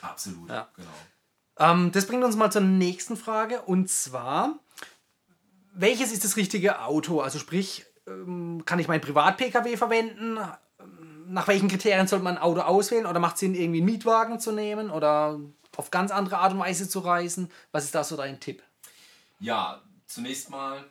Absolut, 0.00 0.48
Ja. 0.50 0.68
genau. 0.74 0.88
Ähm, 1.58 1.92
das 1.92 2.06
bringt 2.06 2.24
uns 2.24 2.36
mal 2.36 2.50
zur 2.50 2.62
nächsten 2.62 3.16
Frage 3.16 3.62
und 3.62 3.88
zwar, 3.90 4.58
welches 5.74 6.12
ist 6.12 6.24
das 6.24 6.36
richtige 6.36 6.82
Auto? 6.82 7.20
Also 7.20 7.38
sprich, 7.38 7.86
ähm, 8.06 8.62
kann 8.64 8.78
ich 8.78 8.88
mein 8.88 9.00
Privat-Pkw 9.00 9.76
verwenden? 9.76 10.38
Ähm, 10.80 11.32
Nach 11.32 11.48
welchen 11.48 11.68
Kriterien 11.68 12.06
sollte 12.06 12.24
man 12.24 12.36
ein 12.36 12.42
Auto 12.42 12.60
auswählen? 12.60 13.06
Oder 13.06 13.20
macht 13.20 13.34
es 13.34 13.40
Sinn, 13.40 13.54
irgendwie 13.54 13.80
einen 13.80 13.86
Mietwagen 13.86 14.38
zu 14.40 14.52
nehmen 14.52 14.90
oder 14.90 15.40
auf 15.76 15.90
ganz 15.90 16.10
andere 16.10 16.38
Art 16.38 16.52
und 16.52 16.58
Weise 16.58 16.88
zu 16.88 17.00
reisen? 17.00 17.50
Was 17.70 17.84
ist 17.84 17.94
da 17.94 18.04
so 18.04 18.16
dein 18.16 18.40
Tipp? 18.40 18.62
Ja, 19.40 19.82
zunächst 20.06 20.50
mal 20.50 20.84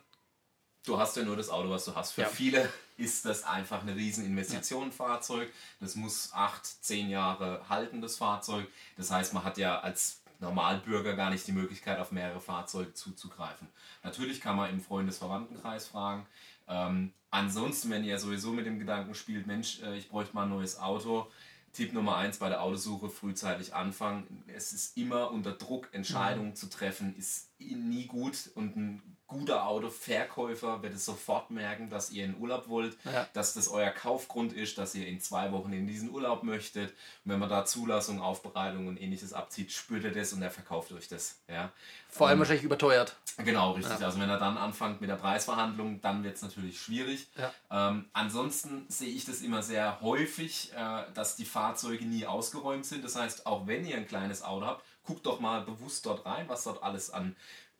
du 0.84 0.98
hast 0.98 1.16
ja 1.16 1.22
nur 1.22 1.36
das 1.36 1.48
Auto, 1.48 1.70
was 1.70 1.84
du 1.84 1.94
hast. 1.94 2.12
Für 2.12 2.22
Ja. 2.22 2.28
viele 2.28 2.68
ist 2.96 3.24
das 3.24 3.44
einfach 3.44 3.82
eine 3.82 3.94
riesen 3.94 4.24
Investition, 4.26 4.84
ein 4.84 4.92
Fahrzeug. 4.92 5.48
Das 5.80 5.94
muss 5.94 6.30
acht, 6.32 6.66
zehn 6.84 7.08
Jahre 7.08 7.62
halten, 7.68 8.00
das 8.00 8.16
Fahrzeug. 8.16 8.66
Das 8.96 9.10
heißt, 9.10 9.32
man 9.32 9.44
hat 9.44 9.58
ja 9.58 9.78
als 9.80 10.21
Normalbürger 10.42 11.14
gar 11.14 11.30
nicht 11.30 11.46
die 11.46 11.52
Möglichkeit, 11.52 11.98
auf 11.98 12.12
mehrere 12.12 12.40
Fahrzeuge 12.40 12.92
zuzugreifen. 12.92 13.68
Natürlich 14.02 14.40
kann 14.40 14.56
man 14.56 14.70
im 14.70 14.80
Freundes-Verwandtenkreis 14.80 15.86
fragen. 15.86 16.26
Ähm, 16.68 17.12
ansonsten, 17.30 17.90
wenn 17.90 18.04
ihr 18.04 18.18
sowieso 18.18 18.52
mit 18.52 18.66
dem 18.66 18.78
Gedanken 18.78 19.14
spielt, 19.14 19.46
Mensch, 19.46 19.80
äh, 19.82 19.96
ich 19.96 20.10
bräuchte 20.10 20.34
mal 20.34 20.44
ein 20.44 20.50
neues 20.50 20.78
Auto, 20.78 21.30
Tipp 21.72 21.94
Nummer 21.94 22.16
eins 22.16 22.36
bei 22.36 22.50
der 22.50 22.62
Autosuche 22.62 23.08
frühzeitig 23.08 23.74
anfangen. 23.74 24.44
Es 24.46 24.74
ist 24.74 24.96
immer 24.98 25.30
unter 25.30 25.52
Druck, 25.52 25.88
Entscheidungen 25.92 26.54
zu 26.54 26.68
treffen, 26.68 27.16
ist 27.16 27.48
nie 27.58 28.06
gut 28.06 28.50
und 28.54 28.76
ein 28.76 29.11
guter 29.32 29.66
Autoverkäufer 29.66 30.82
wird 30.82 30.94
es 30.94 31.04
sofort 31.04 31.50
merken, 31.50 31.88
dass 31.90 32.10
ihr 32.10 32.24
in 32.24 32.36
Urlaub 32.38 32.68
wollt, 32.68 32.96
Ja. 33.04 33.26
dass 33.32 33.54
das 33.54 33.68
euer 33.68 33.90
Kaufgrund 33.90 34.52
ist, 34.52 34.78
dass 34.78 34.94
ihr 34.94 35.06
in 35.06 35.20
zwei 35.20 35.50
Wochen 35.52 35.72
in 35.72 35.86
diesen 35.86 36.10
Urlaub 36.10 36.42
möchtet. 36.42 36.90
Und 37.24 37.32
wenn 37.32 37.38
man 37.38 37.48
da 37.48 37.64
Zulassung, 37.64 38.20
Aufbereitung 38.20 38.86
und 38.88 39.00
ähnliches 39.00 39.32
abzieht, 39.32 39.72
spürt 39.72 40.04
er 40.04 40.10
das 40.12 40.32
und 40.32 40.42
er 40.42 40.50
verkauft 40.50 40.92
euch 40.92 41.08
das. 41.08 41.36
Ja. 41.48 41.72
Vor 42.08 42.28
allem 42.28 42.38
wahrscheinlich 42.38 42.64
überteuert. 42.64 43.16
Genau, 43.38 43.72
richtig. 43.72 44.04
Also 44.04 44.20
wenn 44.20 44.28
er 44.28 44.38
dann 44.38 44.58
anfängt 44.58 45.00
mit 45.00 45.08
der 45.08 45.16
Preisverhandlung, 45.16 46.00
dann 46.02 46.22
wird 46.22 46.36
es 46.36 46.42
natürlich 46.42 46.78
schwierig. 46.80 47.28
Ja. 47.36 47.88
Ähm, 47.88 48.04
ansonsten 48.12 48.84
sehe 48.88 49.08
ich 49.12 49.24
das 49.24 49.40
immer 49.40 49.62
sehr 49.62 50.00
häufig, 50.02 50.72
äh, 50.76 51.04
dass 51.14 51.36
die 51.36 51.46
Fahrzeuge 51.46 52.04
nie 52.04 52.26
ausgeräumt 52.26 52.84
sind. 52.84 53.02
Das 53.04 53.16
heißt, 53.16 53.46
auch 53.46 53.66
wenn 53.66 53.86
ihr 53.86 53.96
ein 53.96 54.06
kleines 54.06 54.42
Auto 54.42 54.66
habt, 54.66 54.84
guckt 55.04 55.24
doch 55.26 55.40
mal 55.40 55.62
bewusst 55.62 56.06
dort 56.06 56.24
rein, 56.26 56.48
was 56.48 56.64
dort 56.64 56.82
alles 56.82 57.10
an 57.10 57.34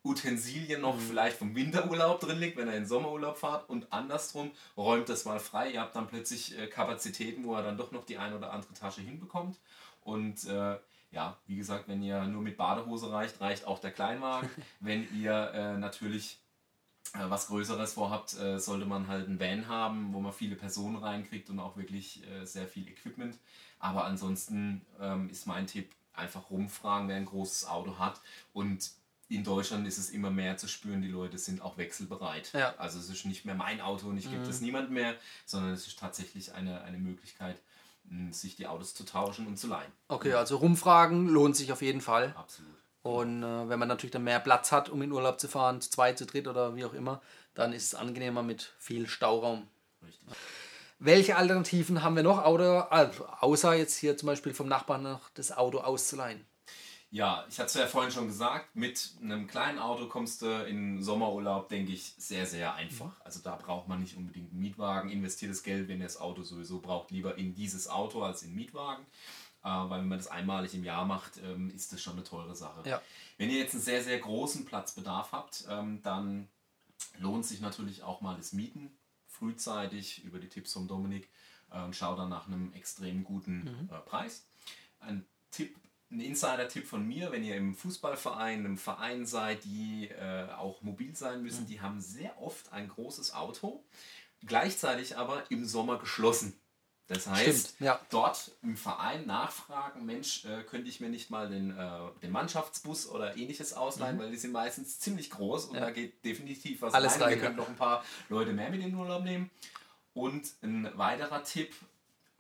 Utensilien 0.05 0.81
noch 0.81 0.99
vielleicht 0.99 1.37
vom 1.37 1.55
Winterurlaub 1.55 2.21
drin 2.21 2.39
liegt, 2.39 2.57
wenn 2.57 2.69
ihr 2.69 2.75
in 2.75 2.87
Sommerurlaub 2.87 3.39
fahrt 3.39 3.69
und 3.69 3.93
andersrum 3.93 4.51
räumt 4.77 5.09
das 5.09 5.25
mal 5.25 5.39
frei. 5.39 5.71
Ihr 5.71 5.81
habt 5.81 5.95
dann 5.95 6.09
plötzlich 6.09 6.59
äh, 6.59 6.67
Kapazitäten, 6.67 7.45
wo 7.45 7.57
ihr 7.57 7.63
dann 7.63 7.77
doch 7.77 7.93
noch 7.93 8.05
die 8.05 8.19
ein 8.19 8.35
oder 8.35 8.53
andere 8.53 8.75
Tasche 8.75 9.01
hinbekommt. 9.01 9.59
Und 10.01 10.45
äh, 10.45 10.77
ja, 11.13 11.37
wie 11.47 11.57
gesagt, 11.57 11.89
wenn 11.89 12.03
ihr 12.03 12.25
nur 12.25 12.43
mit 12.43 12.57
Badehose 12.57 13.13
reicht, 13.13 13.41
reicht 13.41 13.67
auch 13.67 13.79
der 13.79 13.93
Kleinwagen. 13.93 14.49
wenn 14.81 15.07
ihr 15.15 15.53
äh, 15.55 15.79
natürlich 15.79 16.39
äh, 17.15 17.29
was 17.29 17.47
Größeres 17.47 17.93
vorhabt, 17.93 18.37
äh, 18.39 18.59
sollte 18.59 18.87
man 18.87 19.07
halt 19.07 19.29
einen 19.29 19.39
Van 19.39 19.69
haben, 19.69 20.13
wo 20.13 20.21
man 20.21 20.33
viele 20.33 20.57
Personen 20.57 20.97
reinkriegt 20.97 21.51
und 21.51 21.61
auch 21.61 21.77
wirklich 21.77 22.27
äh, 22.29 22.45
sehr 22.45 22.67
viel 22.67 22.89
Equipment. 22.89 23.39
Aber 23.79 24.05
ansonsten 24.05 24.85
ähm, 25.01 25.29
ist 25.29 25.47
mein 25.47 25.67
Tipp, 25.67 25.91
einfach 26.15 26.51
rumfragen, 26.51 27.09
wer 27.09 27.17
ein 27.17 27.25
großes 27.25 27.67
Auto 27.69 27.99
hat. 27.99 28.21
Und 28.53 28.91
in 29.35 29.45
Deutschland 29.45 29.87
ist 29.87 29.99
es 29.99 30.11
immer 30.11 30.31
mehr 30.31 30.57
zu 30.57 30.69
spüren, 30.69 31.03
die 31.03 31.09
Leute 31.09 31.39
sind 31.39 31.63
auch 31.63 31.79
wechselbereit. 31.79 32.53
Ja. 32.53 32.75
Also 32.79 32.99
es 32.99 33.09
ist 33.09 33.25
nicht 33.25 33.45
mehr 33.45 33.55
mein 33.55 33.81
Auto 33.81 34.09
und 34.09 34.19
ich 34.19 34.31
gebe 34.31 34.43
es 34.43 34.61
niemand 34.61 34.91
mehr, 34.91 35.15
sondern 35.47 35.73
es 35.73 35.87
ist 35.87 35.99
tatsächlich 35.99 36.55
eine, 36.55 36.83
eine 36.83 36.99
Möglichkeit, 36.99 37.61
mh, 38.05 38.33
sich 38.33 38.57
die 38.57 38.67
Autos 38.67 38.95
zu 38.95 39.05
tauschen 39.05 39.47
und 39.47 39.57
zu 39.57 39.69
leihen. 39.69 39.91
Okay, 40.09 40.35
also 40.35 40.57
rumfragen 40.57 41.29
lohnt 41.29 41.57
sich 41.57 41.73
auf 41.73 41.83
jeden 41.83 42.01
Fall. 42.01 42.35
Absolut. 42.37 42.71
Und 43.03 43.43
äh, 43.43 43.69
wenn 43.69 43.79
man 43.79 43.89
natürlich 43.89 44.13
dann 44.13 44.25
mehr 44.25 44.39
Platz 44.39 44.71
hat, 44.71 44.89
um 44.89 45.03
in 45.03 45.11
Urlaub 45.11 45.41
zu 45.41 45.49
fahren, 45.49 45.81
zu 45.81 45.91
zweit, 45.91 46.19
zu 46.19 46.27
dritt 46.27 46.47
oder 46.47 46.77
wie 46.77 46.85
auch 46.85 46.95
immer, 46.95 47.21
dann 47.55 47.73
ist 47.73 47.87
es 47.87 47.95
angenehmer 47.95 48.43
mit 48.43 48.73
viel 48.79 49.09
Stauraum. 49.09 49.67
Richtig. 50.07 50.29
Welche 50.99 51.37
Alternativen 51.37 52.05
haben 52.05 52.15
wir 52.15 52.23
noch, 52.23 52.39
also 52.39 53.27
außer 53.41 53.75
jetzt 53.75 53.97
hier 53.97 54.17
zum 54.17 54.29
Beispiel 54.29 54.55
vom 54.55 54.69
Nachbarn 54.69 55.03
noch 55.03 55.31
das 55.31 55.51
Auto 55.51 55.79
auszuleihen? 55.79 56.45
Ja, 57.13 57.45
ich 57.47 57.59
hatte 57.59 57.67
es 57.67 57.75
ja 57.75 57.87
vorhin 57.87 58.11
schon 58.11 58.27
gesagt, 58.27 58.75
mit 58.75 59.13
einem 59.21 59.47
kleinen 59.47 59.79
Auto 59.79 60.09
kommst 60.09 60.41
du 60.41 60.47
in 60.65 61.03
Sommerurlaub, 61.03 61.69
denke 61.69 61.93
ich, 61.93 62.15
sehr, 62.17 62.47
sehr 62.47 62.75
einfach. 62.75 63.21
Also 63.21 63.41
da 63.41 63.55
braucht 63.55 63.87
man 63.87 64.01
nicht 64.01 64.17
unbedingt 64.17 64.51
einen 64.51 64.63
Mietwagen. 64.63 65.11
Investiert 65.11 65.51
das 65.51 65.63
Geld, 65.63 65.89
wenn 65.89 65.99
ihr 65.99 66.07
das 66.07 66.19
Auto 66.19 66.43
sowieso 66.43 66.81
braucht, 66.81 67.11
lieber 67.11 67.37
in 67.37 67.55
dieses 67.55 67.87
Auto 67.87 68.23
als 68.23 68.43
in 68.43 68.49
den 68.49 68.57
Mietwagen. 68.57 69.05
Äh, 69.63 69.69
weil 69.69 70.01
wenn 70.01 70.09
man 70.09 70.17
das 70.17 70.29
einmalig 70.29 70.75
im 70.75 70.85
Jahr 70.85 71.05
macht, 71.05 71.37
ähm, 71.45 71.71
ist 71.75 71.93
das 71.93 72.01
schon 72.01 72.15
eine 72.15 72.25
teure 72.25 72.57
Sache. 72.57 72.89
Ja. 72.89 73.03
Wenn 73.37 73.51
ihr 73.51 73.59
jetzt 73.59 73.75
einen 73.75 73.83
sehr, 73.83 74.03
sehr 74.03 74.19
großen 74.19 74.65
Platzbedarf 74.65 75.33
habt, 75.33 75.67
ähm, 75.69 76.01
dann 76.03 76.49
lohnt 77.19 77.45
sich 77.45 77.61
natürlich 77.61 78.03
auch 78.03 78.23
mal 78.23 78.39
das 78.39 78.55
Mieten 78.55 78.91
frühzeitig 79.27 80.25
über 80.25 80.39
die 80.39 80.49
Tipps 80.49 80.73
von 80.73 80.89
Dominik 80.89 81.29
äh, 81.71 81.83
und 81.83 81.95
schau 81.95 82.17
dann 82.17 82.31
nach 82.31 82.47
einem 82.47 82.73
extrem 82.73 83.23
guten 83.23 83.89
äh, 83.91 83.99
Preis. 83.99 84.47
Ein 84.99 85.27
Tipp, 85.51 85.77
ein 86.13 86.21
Insider-Tipp 86.21 86.87
von 86.87 87.07
mir, 87.07 87.33
wenn 87.33 87.43
ihr 87.43 87.57
im 87.57 87.75
Fußballverein, 87.75 88.61
einem 88.61 88.77
Verein 88.79 89.25
seid, 89.27 89.65
die 89.65 90.09
äh, 90.11 90.51
auch 90.53 90.83
mobil 90.83 91.17
sein 91.17 91.43
müssen, 91.43 91.67
die 91.67 91.81
haben 91.81 92.01
sehr 92.01 92.41
oft 92.41 92.73
ein 92.73 92.89
großes 92.89 93.33
Auto, 93.35 93.83
gleichzeitig 94.47 95.17
aber 95.17 95.43
im 95.51 95.65
Sommer 95.65 95.99
geschlossen. 95.99 96.55
Das 97.09 97.27
heißt, 97.27 97.43
Stimmt, 97.71 97.81
ja. 97.81 98.01
dort 98.11 98.53
im 98.63 98.77
Verein 98.77 99.27
nachfragen, 99.27 100.07
Mensch, 100.07 100.45
äh, 100.45 100.63
könnte 100.63 100.89
ich 100.89 101.01
mir 101.01 101.09
nicht 101.09 101.31
mal 101.31 101.49
den, 101.49 101.77
äh, 101.77 101.99
den 102.23 102.31
Mannschaftsbus 102.31 103.09
oder 103.09 103.37
ähnliches 103.37 103.73
ausleihen, 103.75 104.19
weil 104.19 104.31
die 104.31 104.37
sind 104.39 104.53
meistens 104.53 104.99
ziemlich 105.01 105.29
groß 105.31 105.67
und 105.67 105.71
Mhm. 105.73 105.79
Ja. 105.79 105.85
da 105.87 105.91
geht 105.91 106.25
definitiv 106.25 106.81
was 106.83 106.95
Alles 106.95 107.15
rein. 107.15 107.23
rein, 107.23 107.31
Wir 107.33 107.39
können 107.41 107.57
noch 107.57 107.69
ein 107.69 107.77
paar 107.77 108.05
Leute 108.29 108.53
mehr 108.53 108.71
mit 108.71 108.81
in 108.81 108.87
den 108.91 108.95
Urlaub 108.95 109.25
nehmen. 109.25 109.51
Und 110.15 110.53
ein 110.63 110.91
weiterer 110.97 111.43
Tipp, 111.43 111.75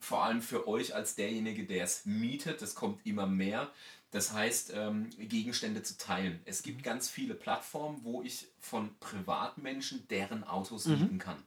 vor 0.03 0.25
allem 0.25 0.43
für 0.43 0.67
euch 0.67 0.95
als 0.95 1.15
derjenige, 1.15 1.65
der 1.65 1.85
es 1.85 2.05
mietet, 2.07 2.61
das 2.61 2.75
kommt 2.75 3.07
immer 3.07 3.27
mehr. 3.27 3.71
Das 4.11 4.33
heißt, 4.33 4.73
ähm, 4.75 5.09
Gegenstände 5.17 5.83
zu 5.83 5.97
teilen. 5.97 6.41
Es 6.45 6.63
gibt 6.63 6.83
ganz 6.83 7.09
viele 7.09 7.35
Plattformen, 7.35 8.01
wo 8.03 8.23
ich 8.23 8.49
von 8.61 8.91
Privatmenschen 8.99 10.07
deren 10.09 10.45
Autos 10.45 10.87
mieten 10.87 11.19
kann. 11.19 11.43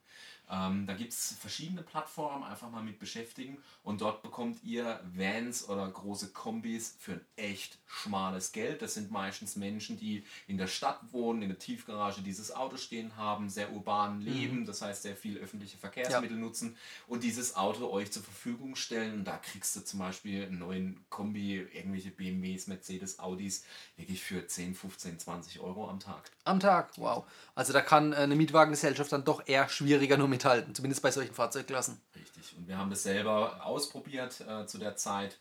Ähm, 0.49 0.85
da 0.85 0.93
gibt 0.93 1.13
es 1.13 1.35
verschiedene 1.39 1.81
Plattformen, 1.81 2.43
einfach 2.43 2.69
mal 2.69 2.83
mit 2.83 2.99
beschäftigen 2.99 3.57
und 3.83 4.01
dort 4.01 4.21
bekommt 4.21 4.63
ihr 4.63 4.99
Vans 5.13 5.67
oder 5.67 5.87
große 5.87 6.31
Kombis 6.33 6.95
für 6.99 7.13
ein 7.13 7.25
echt 7.35 7.79
schmales 7.87 8.51
Geld. 8.51 8.81
Das 8.81 8.93
sind 8.93 9.11
meistens 9.11 9.55
Menschen, 9.55 9.97
die 9.97 10.23
in 10.47 10.57
der 10.57 10.67
Stadt 10.67 10.99
wohnen, 11.11 11.41
in 11.41 11.49
der 11.49 11.59
Tiefgarage 11.59 12.21
dieses 12.21 12.55
Auto 12.55 12.77
stehen 12.77 13.15
haben, 13.17 13.49
sehr 13.49 13.73
urban 13.73 14.21
leben, 14.21 14.65
das 14.65 14.81
heißt 14.81 15.03
sehr 15.03 15.15
viel 15.15 15.37
öffentliche 15.37 15.77
Verkehrsmittel 15.77 16.37
nutzen 16.37 16.77
und 17.07 17.23
dieses 17.23 17.55
Auto 17.55 17.89
euch 17.89 18.11
zur 18.11 18.23
Verfügung 18.23 18.75
stellen. 18.75 19.13
Und 19.13 19.25
da 19.25 19.37
kriegst 19.37 19.75
du 19.75 19.83
zum 19.83 19.99
Beispiel 19.99 20.45
einen 20.45 20.59
neuen 20.59 21.05
Kombi, 21.09 21.55
irgendwelche 21.55 22.11
BMWs, 22.11 22.67
Mercedes, 22.67 23.19
Audis, 23.19 23.65
wirklich 23.97 24.21
für 24.21 24.45
10, 24.45 24.75
15, 24.75 25.19
20 25.19 25.59
Euro 25.59 25.89
am 25.89 25.99
Tag. 25.99 26.29
Am 26.43 26.59
Tag, 26.59 26.91
wow. 26.97 27.25
Also 27.55 27.73
da 27.73 27.81
kann 27.81 28.13
äh, 28.13 28.17
eine 28.17 28.35
Mietwagengesellschaft 28.35 29.11
dann 29.11 29.23
doch 29.23 29.47
eher 29.47 29.67
schwieriger 29.69 30.17
nur 30.17 30.27
mithalten, 30.35 30.75
zumindest 30.75 31.01
bei 31.01 31.11
solchen 31.11 31.33
Fahrzeugklassen. 31.33 31.99
Richtig. 32.15 32.57
Und 32.57 32.67
wir 32.67 32.77
haben 32.77 32.89
das 32.89 33.03
selber 33.03 33.65
ausprobiert 33.65 34.41
äh, 34.41 34.65
zu 34.65 34.77
der 34.77 34.95
Zeit. 34.95 35.39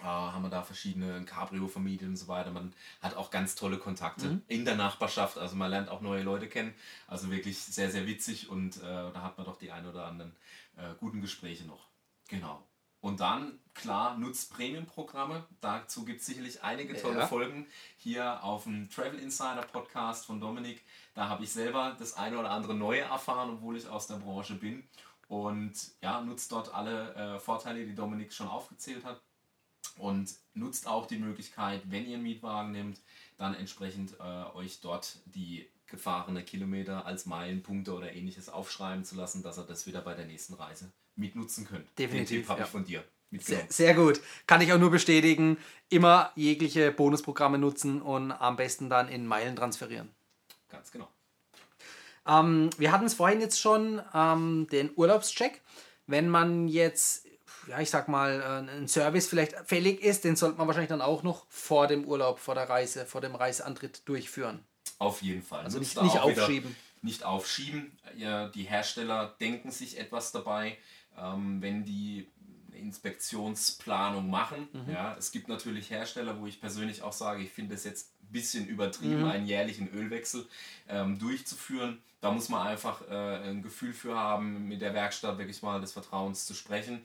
Äh, 0.00 0.04
haben 0.04 0.42
wir 0.42 0.50
da 0.50 0.62
verschiedene 0.62 1.14
ein 1.14 1.24
Cabrio 1.26 1.66
vermietet 1.68 2.08
und 2.08 2.16
so 2.16 2.28
weiter. 2.28 2.50
Man 2.50 2.74
hat 3.00 3.16
auch 3.16 3.30
ganz 3.30 3.54
tolle 3.54 3.78
Kontakte 3.78 4.40
in 4.48 4.64
der 4.64 4.76
Nachbarschaft. 4.76 5.38
Also 5.38 5.56
man 5.56 5.70
lernt 5.70 5.88
auch 5.88 6.00
neue 6.00 6.22
Leute 6.22 6.48
kennen. 6.48 6.74
Also 7.06 7.30
wirklich 7.30 7.58
sehr, 7.58 7.90
sehr 7.90 8.06
witzig 8.06 8.48
und 8.48 8.76
äh, 8.78 8.80
da 8.82 9.22
hat 9.22 9.38
man 9.38 9.46
doch 9.46 9.56
die 9.56 9.70
ein 9.70 9.86
oder 9.86 10.06
anderen 10.06 10.36
äh, 10.76 10.94
guten 10.98 11.20
Gespräche 11.20 11.64
noch. 11.64 11.88
Genau. 12.28 12.67
Und 13.00 13.20
dann, 13.20 13.60
klar, 13.74 14.18
nutzt 14.18 14.52
Premium-Programme. 14.52 15.46
Dazu 15.60 16.04
gibt 16.04 16.20
es 16.20 16.26
sicherlich 16.26 16.62
einige 16.64 17.00
tolle 17.00 17.20
Ja. 17.20 17.26
Folgen 17.26 17.66
hier 17.96 18.42
auf 18.42 18.64
dem 18.64 18.90
Travel 18.90 19.20
Insider 19.20 19.62
Podcast 19.62 20.26
von 20.26 20.40
Dominik. 20.40 20.82
Da 21.14 21.28
habe 21.28 21.44
ich 21.44 21.52
selber 21.52 21.96
das 21.98 22.14
eine 22.14 22.38
oder 22.38 22.50
andere 22.50 22.74
Neue 22.74 23.02
erfahren, 23.02 23.50
obwohl 23.50 23.76
ich 23.76 23.86
aus 23.86 24.08
der 24.08 24.16
Branche 24.16 24.56
bin. 24.56 24.88
Und 25.28 25.74
ja, 26.02 26.20
nutzt 26.22 26.50
dort 26.50 26.74
alle 26.74 27.14
äh, 27.14 27.38
Vorteile, 27.38 27.86
die 27.86 27.94
Dominik 27.94 28.32
schon 28.32 28.48
aufgezählt 28.48 29.04
hat. 29.04 29.20
Und 29.96 30.34
nutzt 30.54 30.86
auch 30.88 31.06
die 31.06 31.18
Möglichkeit, 31.18 31.82
wenn 31.90 32.06
ihr 32.06 32.14
einen 32.14 32.22
Mietwagen 32.22 32.72
nehmt, 32.72 33.00
dann 33.36 33.54
entsprechend 33.54 34.14
äh, 34.18 34.44
euch 34.54 34.80
dort 34.80 35.18
die 35.26 35.68
gefahrene 35.86 36.44
Kilometer 36.44 37.06
als 37.06 37.26
Meilenpunkte 37.26 37.94
oder 37.94 38.12
ähnliches 38.12 38.48
aufschreiben 38.48 39.04
zu 39.04 39.16
lassen, 39.16 39.42
dass 39.42 39.58
ihr 39.58 39.64
das 39.64 39.86
wieder 39.86 40.00
bei 40.00 40.14
der 40.14 40.26
nächsten 40.26 40.54
Reise 40.54 40.92
mitnutzen 41.18 41.66
könnt. 41.66 41.86
Definitiv, 41.98 42.28
Den 42.28 42.40
Tipp 42.42 42.48
habe 42.48 42.60
ja. 42.60 42.66
ich 42.66 42.70
von 42.72 42.84
dir 42.84 43.04
Sehr, 43.38 43.66
sehr 43.68 43.94
gut. 43.94 44.20
Kann 44.46 44.60
ich 44.62 44.72
auch 44.72 44.78
nur 44.78 44.90
bestätigen. 44.90 45.58
Immer 45.90 46.32
jegliche 46.34 46.92
Bonusprogramme 46.92 47.58
nutzen 47.58 48.00
und 48.00 48.32
am 48.32 48.56
besten 48.56 48.88
dann 48.88 49.08
in 49.08 49.26
Meilen 49.26 49.56
transferieren. 49.56 50.10
Ganz 50.70 50.90
genau. 50.90 51.08
Ähm, 52.26 52.70
wir 52.78 52.92
hatten 52.92 53.06
es 53.06 53.14
vorhin 53.14 53.40
jetzt 53.40 53.60
schon, 53.60 54.02
ähm, 54.14 54.66
den 54.70 54.90
Urlaubscheck. 54.96 55.62
Wenn 56.06 56.28
man 56.28 56.68
jetzt, 56.68 57.26
ja, 57.66 57.80
ich 57.80 57.90
sag 57.90 58.08
mal, 58.08 58.40
äh, 58.68 58.70
ein 58.70 58.88
Service 58.88 59.26
vielleicht 59.28 59.54
fällig 59.66 60.02
ist, 60.02 60.24
den 60.24 60.36
sollte 60.36 60.58
man 60.58 60.66
wahrscheinlich 60.66 60.88
dann 60.90 61.00
auch 61.02 61.22
noch 61.22 61.46
vor 61.48 61.86
dem 61.86 62.04
Urlaub, 62.04 62.38
vor 62.38 62.54
der 62.54 62.68
Reise, 62.68 63.06
vor 63.06 63.20
dem 63.20 63.34
Reiseantritt 63.34 64.06
durchführen. 64.08 64.62
Auf 64.98 65.22
jeden 65.22 65.42
Fall. 65.42 65.64
Also 65.64 65.78
nicht- 65.78 66.00
nicht 66.00 66.14
wieder- 66.14 66.24
aufschieben. 66.24 66.76
Nicht 67.00 67.24
aufschieben. 67.24 67.96
Ja, 68.16 68.48
die 68.48 68.64
Hersteller 68.64 69.36
denken 69.40 69.70
sich 69.70 69.98
etwas 69.98 70.32
dabei, 70.32 70.76
ähm, 71.22 71.60
wenn 71.62 71.84
die 71.84 72.28
Inspektionsplanung 72.72 74.30
machen. 74.30 74.68
Mhm. 74.72 74.92
Ja, 74.92 75.16
es 75.18 75.32
gibt 75.32 75.48
natürlich 75.48 75.90
Hersteller, 75.90 76.40
wo 76.40 76.46
ich 76.46 76.60
persönlich 76.60 77.02
auch 77.02 77.12
sage, 77.12 77.42
ich 77.42 77.50
finde 77.50 77.74
es 77.74 77.84
jetzt 77.84 78.12
bisschen 78.30 78.66
übertrieben, 78.66 79.24
einen 79.24 79.46
jährlichen 79.46 79.88
Ölwechsel 79.88 80.46
ähm, 80.88 81.18
durchzuführen. 81.18 81.98
Da 82.20 82.30
muss 82.30 82.48
man 82.48 82.66
einfach 82.66 83.02
äh, 83.08 83.48
ein 83.48 83.62
Gefühl 83.62 83.92
für 83.92 84.16
haben, 84.16 84.68
mit 84.68 84.80
der 84.80 84.94
Werkstatt 84.94 85.38
wirklich 85.38 85.62
mal 85.62 85.80
des 85.80 85.92
Vertrauens 85.92 86.46
zu 86.46 86.54
sprechen. 86.54 87.04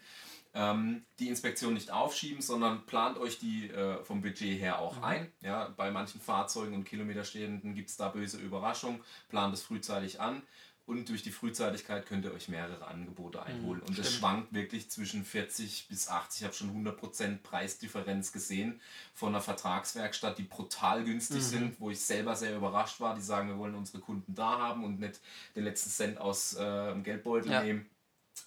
Ähm, 0.56 1.04
die 1.20 1.30
Inspektion 1.30 1.74
nicht 1.74 1.92
aufschieben, 1.92 2.42
sondern 2.42 2.86
plant 2.86 3.18
euch 3.18 3.40
die 3.40 3.70
äh, 3.70 4.04
vom 4.04 4.22
Budget 4.22 4.60
her 4.60 4.80
auch 4.80 5.02
ein. 5.02 5.32
Ja, 5.42 5.70
bei 5.76 5.90
manchen 5.90 6.22
Fahrzeugen 6.22 6.76
und 6.76 6.84
Kilometerstehenden 6.84 7.74
gibt 7.74 7.90
es 7.90 7.98
da 7.98 8.10
böse 8.10 8.38
Überraschungen. 8.38 9.02
Plant 9.30 9.54
es 9.54 9.64
frühzeitig 9.64 10.22
an. 10.22 10.44
Und 10.86 11.08
durch 11.08 11.24
die 11.24 11.32
Frühzeitigkeit 11.32 12.06
könnt 12.06 12.26
ihr 12.26 12.34
euch 12.34 12.50
mehrere 12.50 12.86
Angebote 12.88 13.42
einholen. 13.42 13.82
und 13.84 13.98
das 13.98 14.12
schwankt 14.14 14.54
wirklich 14.54 14.90
zwischen 14.92 15.24
40 15.24 15.88
bis 15.88 16.10
80. 16.10 16.42
Ich 16.42 16.46
habe 16.46 16.54
schon 16.54 16.86
100% 16.86 17.38
Preisdifferenz 17.42 18.34
gesehen 18.34 18.82
von 19.14 19.30
einer 19.30 19.42
Vertragswerkstatt, 19.42 20.38
die 20.38 20.44
brutal 20.44 21.06
günstig 21.06 21.42
sind, 21.42 21.80
wo 21.80 21.90
ich 21.90 22.02
selber 22.02 22.36
sehr 22.36 22.56
überrascht 22.58 23.00
war. 23.00 23.16
Die 23.16 23.22
sagen, 23.22 23.48
wir 23.48 23.58
wollen 23.58 23.76
unsere 23.76 24.00
Kunden 24.00 24.36
da 24.36 24.60
haben 24.60 24.84
und 24.84 25.00
nicht 25.00 25.22
den 25.56 25.64
letzten 25.64 25.90
Cent 25.90 26.18
aus 26.18 26.54
äh, 26.56 26.92
dem 26.92 27.04
Geldbeutel 27.04 27.52
Ja. 27.52 27.64
nehmen. 27.64 27.90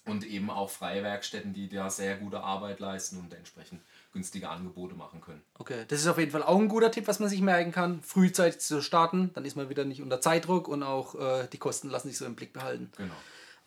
Und 0.05 0.25
eben 0.25 0.49
auch 0.49 0.69
freie 0.69 1.01
Werkstätten, 1.01 1.53
die 1.53 1.69
da 1.69 1.89
sehr 1.89 2.17
gute 2.17 2.41
Arbeit 2.41 2.79
leisten 2.79 3.17
und 3.17 3.33
entsprechend 3.33 3.81
günstige 4.17 4.49
Angebote 4.49 4.95
machen 4.95 5.21
können. 5.21 5.43
Okay, 5.59 5.85
das 5.87 5.99
ist 5.99 6.07
auf 6.07 6.17
jeden 6.17 6.31
Fall 6.31 6.41
auch 6.41 6.59
ein 6.59 6.67
guter 6.67 6.89
Tipp, 6.89 7.07
was 7.07 7.19
man 7.19 7.29
sich 7.29 7.41
merken 7.41 7.71
kann. 7.71 8.01
Frühzeitig 8.01 8.59
zu 8.59 8.81
starten, 8.81 9.29
dann 9.35 9.45
ist 9.45 9.55
man 9.55 9.69
wieder 9.69 9.85
nicht 9.85 10.01
unter 10.01 10.19
Zeitdruck 10.19 10.67
und 10.67 10.81
auch 10.81 11.13
äh, 11.13 11.47
die 11.53 11.59
Kosten 11.59 11.89
lassen 11.89 12.07
sich 12.07 12.17
so 12.17 12.25
im 12.25 12.35
Blick 12.35 12.51
behalten. 12.51 12.91
Genau. 12.97 13.13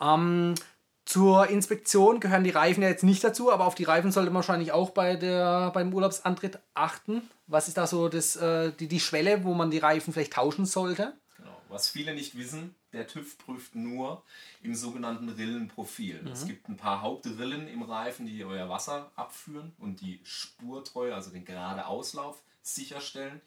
Ähm, 0.00 0.56
zur 1.04 1.46
Inspektion 1.48 2.18
gehören 2.18 2.42
die 2.42 2.50
Reifen 2.50 2.82
ja 2.82 2.88
jetzt 2.88 3.04
nicht 3.04 3.22
dazu, 3.22 3.52
aber 3.52 3.66
auf 3.66 3.76
die 3.76 3.84
Reifen 3.84 4.10
sollte 4.10 4.30
man 4.30 4.36
wahrscheinlich 4.36 4.72
auch 4.72 4.90
bei 4.90 5.14
der, 5.14 5.70
beim 5.70 5.94
Urlaubsantritt 5.94 6.58
achten. 6.74 7.22
Was 7.46 7.68
ist 7.68 7.76
da 7.76 7.86
so 7.86 8.08
das, 8.08 8.34
äh, 8.34 8.72
die, 8.72 8.88
die 8.88 9.00
Schwelle, 9.00 9.44
wo 9.44 9.54
man 9.54 9.70
die 9.70 9.78
Reifen 9.78 10.12
vielleicht 10.12 10.32
tauschen 10.32 10.66
sollte? 10.66 11.14
Genau. 11.36 11.56
Was 11.68 11.88
viele 11.88 12.12
nicht 12.12 12.36
wissen, 12.36 12.74
der 12.92 13.06
TÜV 13.06 13.38
prüft 13.38 13.74
nur 13.74 14.22
im 14.62 14.74
sogenannten 14.74 15.28
Rillenprofil. 15.28 16.26
Es 16.28 16.46
gibt 16.46 16.68
ein 16.68 16.76
paar 16.76 17.02
Hauptrillen 17.02 17.68
im 17.68 17.82
Reifen, 17.82 18.26
die 18.26 18.44
euer 18.44 18.68
Wasser 18.68 19.10
abführen 19.16 19.72
und 19.78 20.00
die 20.00 20.20
Spurtreue, 20.24 21.14
also 21.14 21.30
den 21.30 21.44
gerade 21.44 21.86
Auslauf, 21.86 22.42
sicherstellen. 22.62 23.40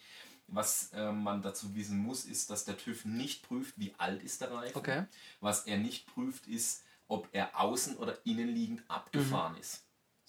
Was 0.48 0.92
äh, 0.94 1.12
man 1.12 1.42
dazu 1.42 1.74
wissen 1.76 1.98
muss, 1.98 2.26
ist, 2.26 2.50
dass 2.50 2.66
der 2.66 2.78
TÜV 2.78 3.06
nicht 3.06 3.48
prüft, 3.48 3.80
wie 3.80 3.94
alt 3.98 4.22
ist 4.24 4.42
der 4.42 4.52
Reifen. 4.52 4.78
Okay. 4.78 5.06
Was 5.40 5.66
er 5.66 5.78
nicht 5.78 6.06
prüft, 6.06 6.48
ist, 6.48 6.84
ob 7.08 7.28
er 7.32 7.60
außen 7.60 7.98
oder 7.98 8.18
innenliegend 8.26 8.84
abgefahren 8.88 9.56
ist, 9.58 9.83